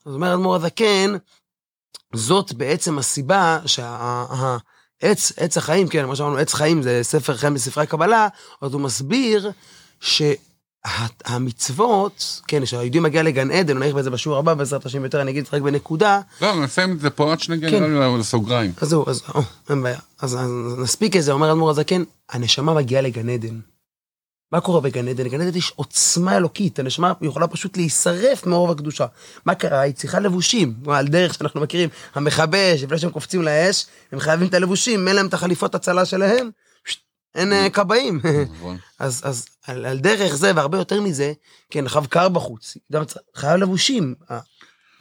זאת 0.05 0.15
אומרת, 0.15 0.33
אדמו"ר 0.33 0.55
הזקן, 0.55 1.15
זאת 2.13 2.53
בעצם 2.53 2.97
הסיבה 2.97 3.59
שהעץ, 3.65 5.31
עץ 5.37 5.57
החיים, 5.57 5.87
כן, 5.87 6.05
מה 6.05 6.15
שאמרנו, 6.15 6.37
עץ 6.37 6.53
חיים 6.53 6.81
זה 6.81 6.99
ספר 7.03 7.37
חיים 7.37 7.53
בספרי 7.53 7.83
הקבלה, 7.83 8.27
אז 8.61 8.73
הוא 8.73 8.81
מסביר 8.81 9.51
שהמצוות, 11.29 12.41
כן, 12.47 12.63
כשהיהודי 12.65 12.99
מגיע 12.99 13.23
לגן 13.23 13.51
עדן, 13.51 13.77
נעריך 13.77 13.95
בזה 13.95 14.09
בשיעור 14.09 14.37
הבא, 14.37 14.53
בעזרת 14.53 14.85
השם 14.85 15.03
יותר, 15.03 15.21
אני 15.21 15.31
אגיד 15.31 15.47
רק 15.53 15.61
בנקודה, 15.61 16.21
לא, 16.41 16.63
נסיים 16.63 16.91
את 16.91 16.99
זה 16.99 17.09
פה 17.09 17.31
עד 17.31 17.39
שנגיע 17.39 17.69
כן. 17.69 17.83
לסוגריים. 18.19 18.71
אז 18.77 18.89
זהו, 18.89 19.09
אז 19.09 19.21
או, 19.35 19.41
אין 19.69 19.83
בעיה. 19.83 19.99
אז, 20.19 20.35
אז 20.35 20.49
נספיק 20.77 21.15
את 21.15 21.23
זה, 21.23 21.31
אומר 21.31 21.51
אדמו"ר 21.51 21.69
הזקן, 21.69 22.03
הנשמה 22.29 22.73
מגיעה 22.73 23.01
לגן 23.01 23.29
עדן. 23.29 23.59
מה 24.51 24.61
קורה 24.61 24.81
בגן 24.81 25.07
עדן? 25.07 25.25
לגן 25.25 25.41
עדן 25.41 25.57
יש 25.57 25.73
עוצמה 25.75 26.37
אלוקית, 26.37 26.79
הנשמה 26.79 27.13
יכולה 27.21 27.47
פשוט 27.47 27.77
להישרף 27.77 28.45
מאור 28.45 28.71
הקדושה. 28.71 29.05
מה 29.45 29.55
קרה? 29.55 29.79
היא 29.79 29.93
צריכה 29.93 30.19
לבושים, 30.19 30.73
על 30.87 31.07
דרך 31.07 31.33
שאנחנו 31.33 31.61
מכירים, 31.61 31.89
המכבש, 32.15 32.83
לפני 32.83 32.97
שהם 32.97 33.09
קופצים 33.11 33.41
לאש, 33.41 33.85
הם 34.11 34.19
חייבים 34.19 34.47
את 34.47 34.53
הלבושים, 34.53 35.07
אין 35.07 35.15
להם 35.15 35.27
את 35.27 35.33
החליפות 35.33 35.75
הצלה 35.75 36.05
שלהם, 36.05 36.49
אין 37.35 37.53
אה, 37.53 37.69
כבאים. 37.69 38.19
נכון. 38.59 38.77
אז, 38.99 39.21
אז 39.23 39.45
על, 39.67 39.85
על 39.85 39.99
דרך 39.99 40.35
זה, 40.35 40.51
והרבה 40.55 40.77
יותר 40.77 41.01
מזה, 41.01 41.33
כן, 41.69 41.87
חב 41.87 42.05
קר 42.05 42.29
בחוץ, 42.29 42.77
גם 42.91 43.03
חייב 43.35 43.55
לבושים. 43.55 44.15
אה, 44.31 44.39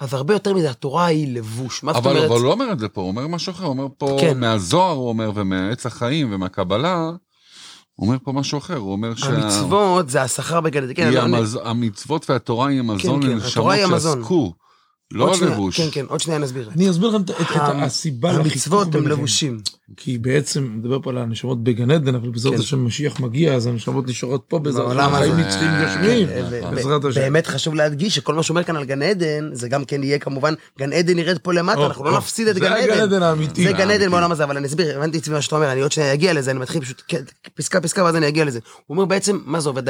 אז 0.00 0.14
הרבה 0.14 0.34
יותר 0.34 0.54
מזה, 0.54 0.70
התורה 0.70 1.06
היא 1.06 1.34
לבוש. 1.34 1.82
מה 1.82 1.92
זאת 1.92 2.06
אומרת? 2.06 2.24
אבל 2.24 2.36
הוא 2.36 2.44
לא 2.44 2.52
אומר 2.52 2.72
את 2.72 2.78
זה 2.78 2.88
פה, 2.88 3.00
הוא 3.00 3.08
אומר 3.08 3.26
משהו 3.26 3.52
אחר, 3.52 3.64
הוא 3.64 3.70
אומר 3.70 3.86
פה 3.98 4.16
כן. 4.20 4.40
מהזוהר, 4.40 4.96
הוא 4.96 5.08
אומר, 5.08 5.30
ומעץ 5.34 5.86
החיים 5.86 6.34
ומהקבלה, 6.34 7.10
אומר 8.00 8.16
פה 8.24 8.32
משהו 8.32 8.58
אחר, 8.58 8.76
הוא 8.76 8.92
אומר 8.92 9.14
שה... 9.14 9.26
המצוות 9.28 10.10
זה 10.10 10.22
השכר 10.22 10.60
בגן 10.60 10.82
עדן. 10.82 10.94
כן, 10.94 11.16
המז... 11.16 11.58
המצוות 11.64 12.30
והתורה 12.30 12.68
היא 12.68 12.78
המזון 12.78 13.22
כן, 13.22 13.28
כן, 13.28 13.34
לנשמות 13.34 13.72
היא 13.72 13.84
המזון. 13.84 14.18
שעסקו, 14.18 14.52
לא 15.12 15.35
שנייה, 15.35 15.53
לבוש. 15.53 15.81
כן, 15.81 15.88
כן, 15.92 16.05
עוד 16.09 16.20
שנייה 16.20 16.38
נסביר. 16.38 16.70
אני 16.77 16.90
אסביר 16.90 17.09
לכם 17.09 17.23
את- 17.23 17.31
את 17.31 17.37
את 17.40 17.46
המ- 17.57 17.83
הסיבה 17.83 18.33
לחיכוך 18.33 18.46
המצוות 18.53 18.94
הם. 18.94 19.09
לבושים. 19.09 19.61
כי 19.96 20.18
בעצם, 20.18 20.73
מדבר 20.79 20.99
פה 21.03 21.11
על 21.11 21.18
הנשמות 21.18 21.64
בגן 21.64 21.90
עדן, 21.90 22.14
אבל 22.14 22.29
בעזרת 22.29 22.53
כן. 22.55 22.59
השם 22.61 22.85
משיח 22.87 23.20
מגיע, 23.20 23.55
אז 23.55 23.66
הנשמות 23.66 24.09
נשארות 24.09 24.44
פה 24.49 24.59
בעזרת 24.59 24.85
בעולם 24.85 25.05
השם, 25.05 25.14
החיים 25.14 25.33
הזה. 25.33 25.42
נצחיים 25.42 25.70
גשמיים, 25.85 26.29
ו- 26.29 26.46
ו- 26.51 26.75
בעזרת 26.75 27.05
השם. 27.05 27.20
באמת 27.20 27.46
חשוב 27.46 27.75
להדגיש 27.75 28.14
שכל 28.14 28.35
מה 28.35 28.42
שאומר 28.42 28.64
כאן 28.64 28.77
על 28.77 28.85
גן 28.85 29.03
עדן, 29.03 29.51
זה 29.53 29.68
גם 29.68 29.85
כן 29.85 30.03
יהיה 30.03 30.18
כמובן, 30.18 30.55
גן 30.79 30.92
עדן 30.92 31.18
ירד 31.18 31.38
פה 31.38 31.53
למטה, 31.53 31.87
אנחנו 31.87 32.05
לא 32.05 32.16
נפסיד 32.18 32.49
את 32.49 32.55
זה 32.55 32.61
גן 32.61 32.73
הגן 32.73 32.90
עדן. 32.92 33.01
עדן 33.03 33.23
האמיתי. 33.23 33.64
זה 33.64 33.73
גן. 33.73 33.90
עדן 33.90 34.11
בעולם 34.11 34.33
הזה, 34.33 34.44
אבל 34.44 34.57
אני 34.57 34.66
אסביר, 34.66 34.96
הבנתי 34.99 35.18
את 35.18 35.29
מה 35.29 35.42
שאתה 35.42 35.57
אומר, 35.57 35.73
אני 35.73 35.81
עוד 35.81 35.92
שנייה 35.92 36.12
אגיע 36.14 36.33
לזה, 36.33 36.51
אני 36.51 36.59
מתחיל 36.59 36.81
פשוט 36.83 37.03
כן, 37.09 37.23
פסקה 37.55 37.81
פסקה 37.81 38.05
ואז 38.05 38.16
אני 38.16 38.29
אגיע 38.29 38.44
לזה. 38.44 38.59
הוא 38.87 38.94
אומר 38.96 39.05
בעצם, 39.05 39.38
מה 39.44 39.61
זה 39.61 39.68
עובד, 39.68 39.83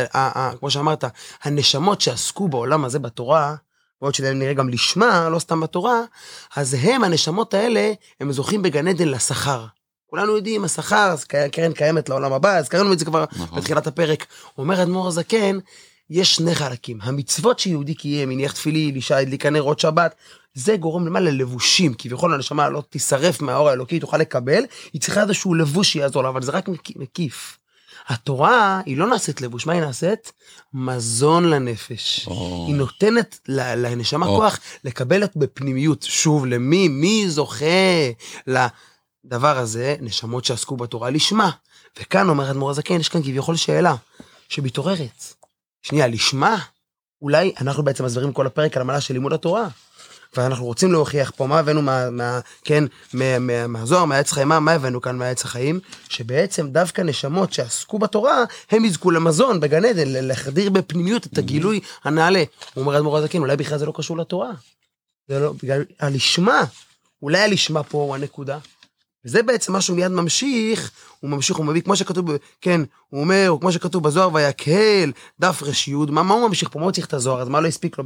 כמו 0.59 0.71
שאמרת, 0.71 1.05
הנשמות 1.45 2.01
שעסקו 2.01 2.49
בעולם 2.49 2.85
הזה 2.85 2.99
בתורה, 2.99 3.55
ועוד 4.03 4.15
שנראה 4.15 4.53
גם 4.55 4.69
לשמה, 4.69 5.29
לא 5.29 5.39
סתם 5.39 5.61
בתורה, 5.61 6.01
אז 6.57 6.77
הם, 6.81 7.05
הנשמות 7.05 7.55
האלה, 7.55 7.93
הם 8.21 8.33
זוכים 8.33 8.63
בגן 8.63 8.89
עדן 8.89 9.09
לשכר. 9.09 9.67
כולנו 10.07 10.37
יודעים, 10.37 10.65
השכר, 10.65 11.11
אז 11.13 11.25
קרן 11.25 11.73
קיימת 11.73 12.09
לעולם 12.09 12.33
הבא, 12.33 12.57
אז 12.57 12.69
קראנו 12.69 12.93
את 12.93 12.99
זה 12.99 13.05
כבר 13.05 13.25
נכון. 13.33 13.59
בתחילת 13.59 13.87
הפרק. 13.87 14.27
אומר 14.59 14.83
אדמו"ר 14.83 15.09
הזקן, 15.09 15.59
יש 16.11 16.35
שני 16.37 16.55
חלקים. 16.55 16.99
המצוות 17.03 17.59
שיהודי 17.59 17.95
קיים, 17.95 18.31
הניח 18.31 18.53
תפילין, 18.53 18.95
אישה 18.95 19.19
הדליקה 19.19 19.51
נרות 19.51 19.81
שבת, 19.81 20.15
זה 20.55 20.77
גורם 20.77 21.07
למה 21.07 21.21
ללבושים, 21.21 21.95
כביכול 21.99 22.35
הנשמה 22.35 22.69
לא 22.69 22.83
תישרף 22.91 23.41
מהאור 23.41 23.69
האלוקי, 23.69 24.01
תוכל 24.01 24.17
לקבל, 24.19 24.63
היא 24.93 25.01
צריכה 25.01 25.23
איזשהו 25.23 25.55
לבוש 25.55 25.93
שיעזור 25.93 26.23
לה, 26.23 26.29
אבל 26.29 26.43
זה 26.43 26.53
רק 26.53 26.69
מק- 26.69 26.97
מקיף. 26.97 27.59
התורה 28.11 28.81
היא 28.87 28.97
לא 28.97 29.07
נעשית 29.07 29.41
לבוש, 29.41 29.67
מה 29.67 29.73
היא 29.73 29.81
נעשית? 29.81 30.33
מזון 30.75 31.51
לנפש. 31.51 32.27
או. 32.27 32.65
היא 32.69 32.75
נותנת 32.75 33.39
לנשמה 33.49 34.27
או. 34.27 34.37
כוח 34.37 34.59
לקבל 34.85 35.25
את 35.25 35.37
בפנימיות. 35.37 36.03
שוב, 36.03 36.47
למי? 36.47 36.89
מי 36.89 37.25
זוכה 37.29 37.65
לדבר 38.47 39.59
הזה? 39.59 39.97
נשמות 40.01 40.45
שעסקו 40.45 40.77
בתורה 40.77 41.11
לשמה. 41.11 41.51
וכאן 42.01 42.29
אומר 42.29 42.51
אדמו"ר 42.51 42.71
הזקן, 42.71 43.01
יש 43.01 43.09
כאן 43.09 43.23
כביכול 43.23 43.57
שאלה 43.57 43.95
שמתעוררת. 44.49 45.35
שנייה, 45.83 46.07
לשמה? 46.07 46.57
אולי 47.23 47.53
אנחנו 47.61 47.83
בעצם 47.83 48.05
מסבירים 48.05 48.33
כל 48.33 48.47
הפרק 48.47 48.77
על 48.77 48.83
המעלה 48.83 49.01
של 49.01 49.15
לימוד 49.15 49.33
התורה. 49.33 49.69
ואנחנו 50.37 50.65
רוצים 50.65 50.93
להוכיח 50.93 51.33
פה 51.37 51.47
מה 51.47 51.59
הבאנו 51.59 51.83
מה, 51.83 52.11
מה 52.11 52.41
כן, 52.65 52.85
מה, 53.15 53.39
מה, 53.39 53.67
מהזוהר, 53.67 54.05
מהעץ 54.05 54.33
חיים, 54.33 54.49
מה, 54.49 54.61
מה 54.61 54.73
הבאנו 54.73 55.01
כאן 55.01 55.17
מהעץ 55.17 55.45
החיים? 55.45 55.81
שבעצם 56.09 56.69
דווקא 56.69 57.03
נשמות 57.03 57.53
שעסקו 57.53 57.99
בתורה, 57.99 58.45
הם 58.71 58.85
יזכו 58.85 59.11
למזון 59.11 59.61
בגן 59.61 59.85
עדן, 59.85 60.09
להחדיר 60.09 60.71
בפנימיות 60.71 61.27
את 61.27 61.39
הגילוי 61.39 61.81
הנעלה. 62.05 62.45
הוא 62.75 62.83
אומר 62.83 62.97
אדמו"ר 62.97 63.17
הזקן, 63.17 63.39
אולי 63.39 63.57
בכלל 63.57 63.79
זה 63.79 63.87
לא 63.87 63.93
קשור 63.97 64.19
לתורה. 64.19 64.51
זה 65.29 65.39
לא, 65.39 65.53
בגלל 65.63 65.85
הלשמה, 66.01 66.65
אולי 67.23 67.39
הלשמה 67.39 67.83
פה 67.83 67.99
הוא 67.99 68.15
הנקודה. 68.15 68.59
וזה 69.25 69.43
בעצם 69.43 69.73
מה 69.73 69.81
שהוא 69.81 69.97
מיד 69.97 70.11
ממשיך, 70.11 70.91
הוא 71.21 71.31
ממשיך, 71.31 71.57
הוא 71.57 71.67
מביא, 71.67 71.83
כמו 71.83 71.97
שכתוב, 71.97 72.31
כן, 72.61 72.81
הוא 73.09 73.21
אומר, 73.21 73.47
או 73.49 73.61
כמו 73.61 73.73
שכתוב 73.73 74.03
בזוהר, 74.03 74.35
ויקהל, 74.35 75.13
דף 75.41 75.63
ר"י, 75.63 75.95
מה, 75.95 76.23
מה 76.23 76.35
הוא 76.35 76.49
ממשיך 76.49 76.69
פה? 76.73 76.79
מה 76.79 76.85
הוא 76.85 76.93
צריך 76.93 77.07
את 77.07 77.15
הזוהר? 77.15 77.43
אז 77.43 77.49
מה 77.49 77.61
לא 77.61 77.69
הספיק 77.69 77.99
לו? 77.99 78.05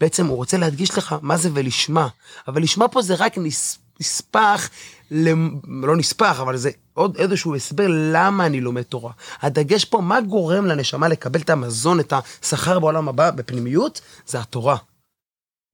בעצם 0.00 0.26
הוא 0.26 0.36
רוצה 0.36 0.56
להדגיש 0.56 0.98
לך 0.98 1.16
מה 1.22 1.36
זה 1.36 1.50
ולשמה. 1.54 2.08
אבל 2.48 2.62
לשמה 2.62 2.88
פה 2.88 3.02
זה 3.02 3.14
רק 3.14 3.38
נס, 3.38 3.78
נספח, 4.00 4.68
למ, 5.10 5.60
לא 5.82 5.96
נספח, 5.96 6.40
אבל 6.40 6.56
זה 6.56 6.70
עוד 6.94 7.16
איזשהו 7.16 7.54
הסבר 7.54 7.86
למה 7.88 8.46
אני 8.46 8.60
לומד 8.60 8.82
תורה. 8.82 9.12
הדגש 9.42 9.84
פה, 9.84 10.00
מה 10.00 10.20
גורם 10.20 10.66
לנשמה 10.66 11.08
לקבל 11.08 11.40
את 11.40 11.50
המזון, 11.50 12.00
את 12.00 12.12
השכר 12.42 12.78
בעולם 12.78 13.08
הבא, 13.08 13.30
בפנימיות, 13.30 14.00
זה 14.26 14.40
התורה. 14.40 14.76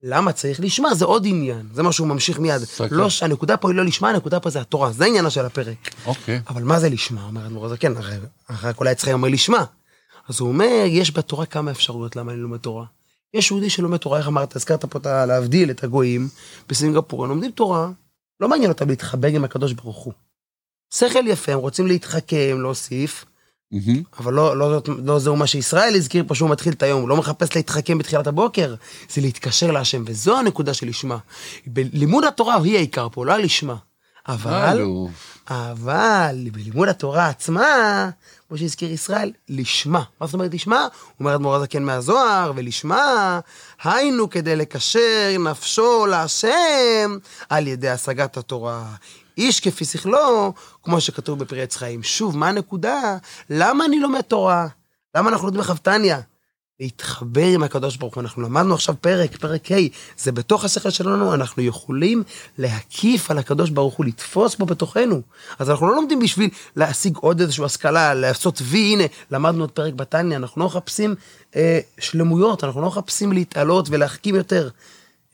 למה 0.03 0.31
צריך 0.31 0.59
לשמה? 0.59 0.93
זה 0.93 1.05
עוד 1.05 1.23
עניין, 1.25 1.67
זה 1.73 1.83
מה 1.83 1.91
שהוא 1.91 2.07
ממשיך 2.07 2.39
מיד. 2.39 2.61
לא, 2.91 3.07
הנקודה 3.21 3.57
פה 3.57 3.69
היא 3.69 3.77
לא 3.77 3.85
לשמה, 3.85 4.09
הנקודה 4.09 4.39
פה 4.39 4.49
זה 4.49 4.61
התורה, 4.61 4.91
זה 4.91 5.05
עניינה 5.05 5.29
של 5.29 5.45
הפרק. 5.45 5.95
אוקיי. 6.05 6.41
אבל 6.47 6.63
מה 6.63 6.79
זה 6.79 6.89
לשמה? 6.89 7.23
אומר 7.23 7.45
אדמו"ר 7.45 7.65
הזקן, 7.65 7.97
הרי 7.97 8.15
אחרי 8.47 8.69
הכל 8.69 8.87
היה 8.87 8.95
צריך 8.95 9.13
אומר 9.13 9.29
לשמה. 9.29 9.65
אז 10.29 10.39
הוא 10.39 10.49
אומר, 10.49 10.83
יש 10.87 11.17
בתורה 11.17 11.45
כמה 11.45 11.71
אפשרויות 11.71 12.15
למה 12.15 12.31
אני 12.31 12.39
לומד 12.39 12.57
תורה. 12.57 12.85
יש 13.33 13.51
יהודי 13.51 13.69
שלומד 13.69 13.97
תורה, 13.97 14.19
איך 14.19 14.27
אמרת, 14.27 14.55
הזכרת 14.55 14.85
פה 14.85 15.25
להבדיל 15.25 15.71
את 15.71 15.83
הגויים 15.83 16.29
בסינגפור, 16.69 17.23
הם 17.23 17.29
לומדים 17.29 17.51
תורה, 17.51 17.89
לא 18.39 18.49
מעניין 18.49 18.71
אותם 18.71 18.89
להתחבק 18.89 19.31
עם 19.33 19.43
הקדוש 19.43 19.73
ברוך 19.73 19.97
הוא. 19.97 20.13
שכל 20.93 21.27
יפה, 21.27 21.51
הם 21.51 21.59
רוצים 21.59 21.87
להתחכם, 21.87 22.57
להוסיף. 22.61 23.25
אבל 24.17 24.33
לא, 24.33 24.57
לא, 24.57 24.81
לא, 24.87 25.19
זהו 25.19 25.35
מה 25.35 25.47
שישראל 25.47 25.95
הזכיר 25.95 26.23
פה 26.27 26.35
שהוא 26.35 26.49
מתחיל 26.49 26.73
את 26.73 26.83
היום, 26.83 27.01
הוא 27.01 27.09
לא 27.09 27.17
מחפש 27.17 27.55
להתחכם 27.55 27.97
בתחילת 27.97 28.27
הבוקר, 28.27 28.75
זה 29.09 29.21
להתקשר 29.21 29.71
להשם, 29.71 30.03
וזו 30.07 30.37
הנקודה 30.37 30.73
שלשמה. 30.73 31.17
בלימוד 31.67 32.23
התורה 32.23 32.57
היא 32.63 32.75
העיקר 32.75 33.07
פה, 33.11 33.25
לא 33.25 33.33
הלשמה. 33.33 33.75
אבל, 34.27 34.53
הלו. 34.53 35.09
אבל 35.49 36.47
בלימוד 36.51 36.87
התורה 36.87 37.27
עצמה, 37.27 38.09
כמו 38.47 38.57
שהזכיר 38.57 38.91
ישראל, 38.91 39.31
לשמה. 39.49 40.03
מה 40.21 40.27
זאת 40.27 40.33
אומרת 40.33 40.53
לשמה? 40.53 40.81
הוא 40.81 40.89
אומר 41.19 41.35
אדמו"ר 41.35 41.55
הזקן 41.55 41.83
מהזוהר, 41.83 42.51
ולשמה, 42.55 43.39
היינו 43.83 44.29
כדי 44.29 44.55
לקשר 44.55 45.35
נפשו 45.39 46.05
להשם 46.05 47.17
על 47.49 47.67
ידי 47.67 47.89
השגת 47.89 48.37
התורה. 48.37 48.85
איש 49.41 49.59
כפי 49.59 49.85
שכלו, 49.85 50.53
כמו 50.83 51.01
שכתוב 51.01 51.39
בפרי 51.39 51.61
עץ 51.61 51.75
חיים. 51.75 52.03
שוב, 52.03 52.37
מה 52.37 52.49
הנקודה? 52.49 53.17
למה 53.49 53.85
אני 53.85 53.99
לומד 53.99 54.21
תורה? 54.21 54.67
למה 55.15 55.29
אנחנו 55.29 55.47
לומדים 55.47 55.63
חבטניה? 55.63 56.19
להתחבר 56.79 57.45
עם 57.45 57.63
הקדוש 57.63 57.97
ברוך 57.97 58.15
הוא. 58.15 58.21
אנחנו 58.21 58.41
למדנו 58.41 58.73
עכשיו 58.73 58.95
פרק, 59.01 59.37
פרק 59.37 59.71
ה', 59.71 59.75
זה 60.17 60.31
בתוך 60.31 60.65
השכל 60.65 60.89
שלנו, 60.89 61.33
אנחנו 61.33 61.63
יכולים 61.63 62.23
להקיף 62.57 63.31
על 63.31 63.37
הקדוש 63.37 63.69
ברוך 63.69 63.93
הוא, 63.93 64.05
לתפוס 64.05 64.55
בו 64.55 64.65
בתוכנו. 64.65 65.21
אז 65.59 65.69
אנחנו 65.69 65.87
לא 65.87 65.95
לומדים 65.95 66.19
בשביל 66.19 66.49
להשיג 66.75 67.17
עוד 67.17 67.41
איזושהי 67.41 67.65
השכלה, 67.65 68.13
לעשות 68.13 68.61
וי, 68.63 68.79
הנה, 68.79 69.03
למדנו 69.31 69.63
עוד 69.63 69.71
פרק 69.71 69.93
בתניא, 69.93 70.37
אנחנו 70.37 70.61
לא 70.61 70.67
מחפשים 70.67 71.15
אה, 71.55 71.79
שלמויות, 71.99 72.63
אנחנו 72.63 72.81
לא 72.81 72.87
מחפשים 72.87 73.31
להתעלות 73.31 73.87
ולהחכים 73.89 74.35
יותר. 74.35 74.69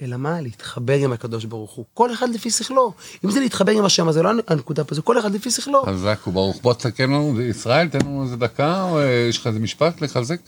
אלא 0.01 0.17
מה? 0.17 0.41
להתחבר 0.41 0.97
עם 0.97 1.13
הקדוש 1.13 1.45
ברוך 1.45 1.71
הוא. 1.71 1.85
כל 1.93 2.13
אחד 2.13 2.29
לפי 2.29 2.51
שכלו. 2.51 2.93
אם 3.25 3.31
זה 3.31 3.39
להתחבר 3.39 3.71
עם 3.71 3.85
השם, 3.85 4.09
אז 4.09 4.13
זה 4.13 4.21
לא 4.21 4.29
הנקודה 4.47 4.83
פה, 4.83 4.95
זה 4.95 5.01
כל 5.01 5.19
אחד 5.19 5.33
לפי 5.33 5.51
שכלו. 5.51 5.83
חזק 5.85 6.27
וברוך. 6.27 6.61
בוא 6.61 6.73
תסכם 6.73 7.11
לנו, 7.11 7.41
ישראל, 7.41 7.89
תן 7.89 7.99
לנו 8.01 8.23
איזה 8.23 8.35
דקה, 8.35 8.83
או 8.83 8.99
אה, 8.99 9.27
יש 9.29 9.37
לך 9.37 9.47
איזה 9.47 9.59
משפט 9.59 10.01
לחזק? 10.01 10.39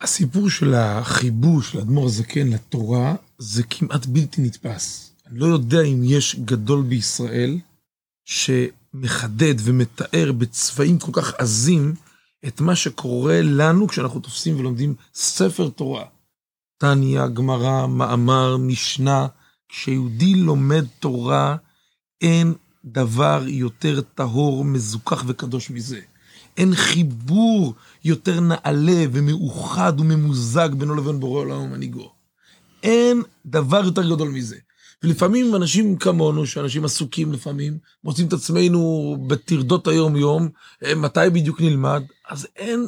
הסיפור 0.00 0.50
של 0.50 0.74
החיבור 0.74 1.62
של 1.62 1.78
האדמו"ר 1.78 2.06
הזקן 2.06 2.48
לתורה 2.48 3.14
זה 3.38 3.62
כמעט 3.62 4.06
בלתי 4.06 4.42
נתפס. 4.42 5.10
אני 5.26 5.38
לא 5.38 5.46
יודע 5.46 5.82
אם 5.82 6.00
יש 6.04 6.36
גדול 6.36 6.82
בישראל 6.82 7.58
שמחדד 8.24 9.54
ומתאר 9.58 10.32
בצבעים 10.32 10.98
כל 10.98 11.12
כך 11.12 11.34
עזים 11.38 11.94
את 12.46 12.60
מה 12.60 12.76
שקורה 12.76 13.40
לנו 13.42 13.88
כשאנחנו 13.88 14.20
תופסים 14.20 14.60
ולומדים 14.60 14.94
ספר 15.14 15.68
תורה. 15.68 16.04
תניא, 16.84 17.26
גמרא, 17.26 17.86
מאמר, 17.86 18.56
משנה. 18.56 19.26
כשיהודי 19.68 20.34
לומד 20.34 20.84
תורה, 21.00 21.56
אין 22.20 22.54
דבר 22.84 23.42
יותר 23.46 24.00
טהור, 24.00 24.64
מזוכח 24.64 25.24
וקדוש 25.26 25.70
מזה. 25.70 26.00
אין 26.56 26.74
חיבור 26.74 27.74
יותר 28.04 28.40
נעלה 28.40 29.04
ומאוחד 29.12 29.92
וממוזג 30.00 30.68
בינו 30.78 30.94
לבין 30.94 31.20
בורא 31.20 31.40
עולם 31.40 31.60
ומנהיגו. 31.60 32.12
אין 32.82 33.22
דבר 33.46 33.84
יותר 33.84 34.14
גדול 34.14 34.28
מזה. 34.28 34.56
ולפעמים 35.02 35.56
אנשים 35.56 35.96
כמונו, 35.96 36.46
שאנשים 36.46 36.84
עסוקים 36.84 37.32
לפעמים, 37.32 37.78
מוצאים 38.04 38.28
את 38.28 38.32
עצמנו 38.32 39.16
בטרדות 39.26 39.86
היום-יום, 39.88 40.48
אה, 40.84 40.94
מתי 40.94 41.30
בדיוק 41.32 41.60
נלמד, 41.60 42.02
אז 42.28 42.46
אין 42.56 42.86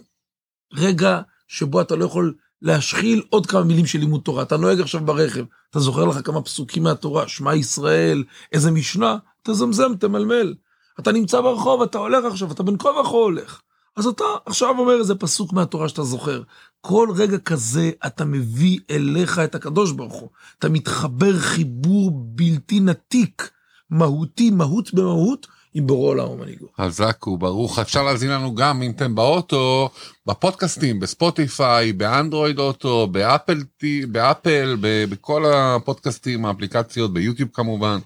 רגע 0.72 1.20
שבו 1.48 1.80
אתה 1.80 1.96
לא 1.96 2.04
יכול 2.04 2.34
להשחיל 2.62 3.22
עוד 3.30 3.46
כמה 3.46 3.64
מילים 3.64 3.86
של 3.86 3.98
לימוד 3.98 4.20
תורה. 4.20 4.42
אתה 4.42 4.56
נוהג 4.56 4.80
עכשיו 4.80 5.00
ברכב, 5.00 5.44
אתה 5.70 5.80
זוכר 5.80 6.04
לך 6.04 6.26
כמה 6.26 6.42
פסוקים 6.42 6.82
מהתורה, 6.82 7.28
שמע 7.28 7.54
ישראל, 7.54 8.24
איזה 8.52 8.70
משנה, 8.70 9.16
תזמזם, 9.42 9.94
תמלמל. 9.94 10.54
אתה 11.00 11.12
נמצא 11.12 11.40
ברחוב, 11.40 11.82
אתה 11.82 11.98
הולך 11.98 12.24
עכשיו, 12.24 12.52
אתה 12.52 12.62
בין 12.62 12.78
כה 12.78 12.88
וכה 12.88 13.08
הולך. 13.10 13.60
אז 13.96 14.06
אתה 14.06 14.24
עכשיו 14.46 14.78
אומר 14.78 14.98
איזה 14.98 15.14
פסוק 15.14 15.52
מהתורה 15.52 15.88
שאתה 15.88 16.02
זוכר. 16.02 16.42
כל 16.80 17.08
רגע 17.16 17.38
כזה 17.38 17.90
אתה 18.06 18.24
מביא 18.24 18.78
אליך 18.90 19.38
את 19.38 19.54
הקדוש 19.54 19.92
ברוך 19.92 20.14
הוא. 20.14 20.28
אתה 20.58 20.68
מתחבר 20.68 21.38
חיבור 21.38 22.10
בלתי 22.14 22.80
נתיק, 22.80 23.50
מהותי, 23.90 24.50
מהות 24.50 24.94
במהות, 24.94 25.46
עם 25.76 25.86
בורא 25.86 26.08
עולם 26.08 26.28
ומנהיגו. 26.28 26.66
חזק 26.80 27.26
וברוך. 27.26 27.78
אפשר 27.78 28.02
להזין 28.02 28.30
לנו 28.30 28.54
גם 28.54 28.82
אם 28.82 28.90
אתם 28.90 29.14
באוטו, 29.14 29.90
בפודקאסטים, 30.26 31.00
בספוטיפיי, 31.00 31.92
באנדרואיד 31.92 32.58
אוטו, 32.58 33.06
באפל, 33.06 33.62
באפל, 34.08 34.76
בכל 34.80 35.44
הפודקאסטים, 35.54 36.46
האפליקציות, 36.46 37.12
ביוטיוב 37.12 37.48
כמובן, 37.52 37.98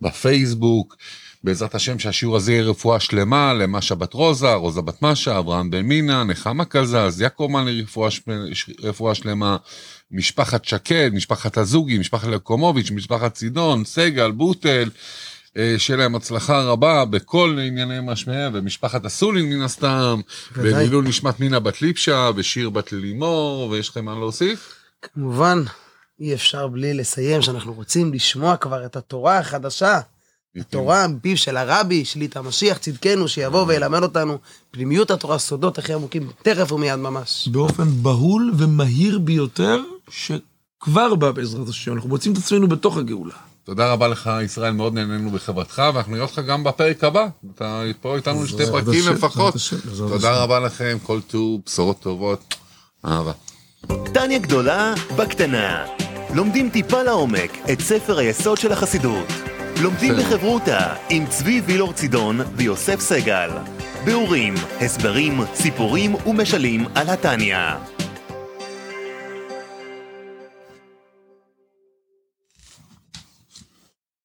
בפייסבוק. 0.00 0.96
בעזרת 1.44 1.74
השם 1.74 1.98
שהשיעור 1.98 2.36
הזה 2.36 2.52
יהיה 2.52 2.62
רפואה 2.62 3.00
שלמה 3.00 3.54
למשה 3.54 3.94
בת 3.94 4.12
רוזה, 4.12 4.54
רוזה 4.54 4.82
בת 4.82 5.02
משה, 5.02 5.38
אברהם 5.38 5.70
בן 5.70 5.82
מינה, 5.82 6.24
נחמה 6.24 6.64
קזז, 6.64 7.20
יעקב 7.20 7.48
מלר 7.50 7.84
רפואה, 8.82 9.14
שלמה, 9.14 9.56
משפחת 10.10 10.64
שקד, 10.64 11.10
משפחת 11.14 11.58
הזוגי, 11.58 11.98
משפחת 11.98 12.28
לקומוביץ', 12.28 12.90
משפחת 12.90 13.34
צידון, 13.34 13.84
סגל, 13.84 14.30
בוטל, 14.30 14.90
שיהיה 15.78 15.96
להם 15.96 16.14
הצלחה 16.14 16.62
רבה 16.62 17.04
בכל 17.04 17.58
ענייני 17.66 17.98
משמיעה, 18.02 18.50
ומשפחת 18.52 19.04
אסולין 19.04 19.52
מן 19.52 19.62
הסתם. 19.62 20.20
ולעילוי 20.52 21.08
נשמת 21.08 21.40
נינה 21.40 21.60
בת 21.60 21.82
ליפשה, 21.82 22.30
ושיר 22.36 22.70
בת 22.70 22.92
לימור, 22.92 23.68
ויש 23.70 23.88
לכם 23.88 24.04
מה 24.04 24.14
להוסיף? 24.14 24.74
כמובן, 25.02 25.62
אי 26.20 26.34
אפשר 26.34 26.68
בלי 26.68 26.94
לסיים 26.94 27.42
שאנחנו 27.42 27.72
רוצים 27.72 28.14
לשמוע 28.14 28.56
כבר 28.56 28.86
את 28.86 28.96
התורה 28.96 29.38
החדשה. 29.38 30.00
התורה 30.56 31.08
מפיו 31.08 31.36
של 31.36 31.56
הרבי, 31.56 32.04
שליט 32.04 32.36
המשיח, 32.36 32.78
צדקנו, 32.78 33.28
שיבוא 33.28 33.64
וילמד 33.68 34.02
אותנו 34.02 34.38
פנימיות 34.70 35.10
התורה, 35.10 35.38
סודות 35.38 35.78
הכי 35.78 35.92
עמוקים, 35.92 36.30
תכף 36.42 36.72
ומיד 36.72 36.96
ממש. 36.96 37.48
באופן 37.52 37.88
בהול 38.02 38.52
ומהיר 38.58 39.18
ביותר, 39.18 39.82
שכבר 40.10 41.14
בא 41.14 41.30
בעזרת 41.30 41.68
השם. 41.68 41.92
אנחנו 41.92 42.08
מוצאים 42.08 42.32
את 42.32 42.38
עצמנו 42.38 42.68
בתוך 42.68 42.96
הגאולה. 42.96 43.34
תודה 43.68 43.92
רבה 43.92 44.08
לך 44.08 44.30
ישראל, 44.44 44.72
מאוד 44.72 44.94
נהנינו 44.94 45.30
בחברתך, 45.30 45.82
ואנחנו 45.94 46.12
נראה 46.12 46.24
אותך 46.24 46.38
גם 46.38 46.64
בפרק 46.64 47.04
הבא. 47.04 47.26
אתה 47.54 47.82
פה 48.00 48.16
איתנו 48.16 48.44
לשתי 48.44 48.66
פרקים 48.66 49.04
לפחות. 49.12 49.54
תודה. 49.98 50.42
רבה 50.42 50.60
לכם, 50.60 50.98
כל 51.02 51.20
טוב, 51.20 51.60
בשורות 51.66 52.00
טובות, 52.00 52.54
אהבה. 53.06 53.32
טניה 54.12 54.38
גדולה 54.38 54.94
בקטנה. 55.16 55.86
לומדים 56.34 56.70
טיפה 56.70 57.02
לעומק 57.02 57.50
את 57.72 57.80
ספר 57.80 58.18
היסוד 58.18 58.58
של 58.58 58.72
החסידות. 58.72 59.26
לומדים. 59.82 60.14
בחברותה 60.16 60.94
עם 61.10 61.26
צבי 61.26 61.60
וילור 61.66 61.92
צידון 61.92 62.40
ויוסף 62.56 63.00
סגל. 63.00 63.50
ביאורים, 64.04 64.54
הסברים, 64.80 65.40
סיפורים 65.54 66.14
ומשלים 66.26 66.86
על 66.94 67.08
התניא. 67.08 67.56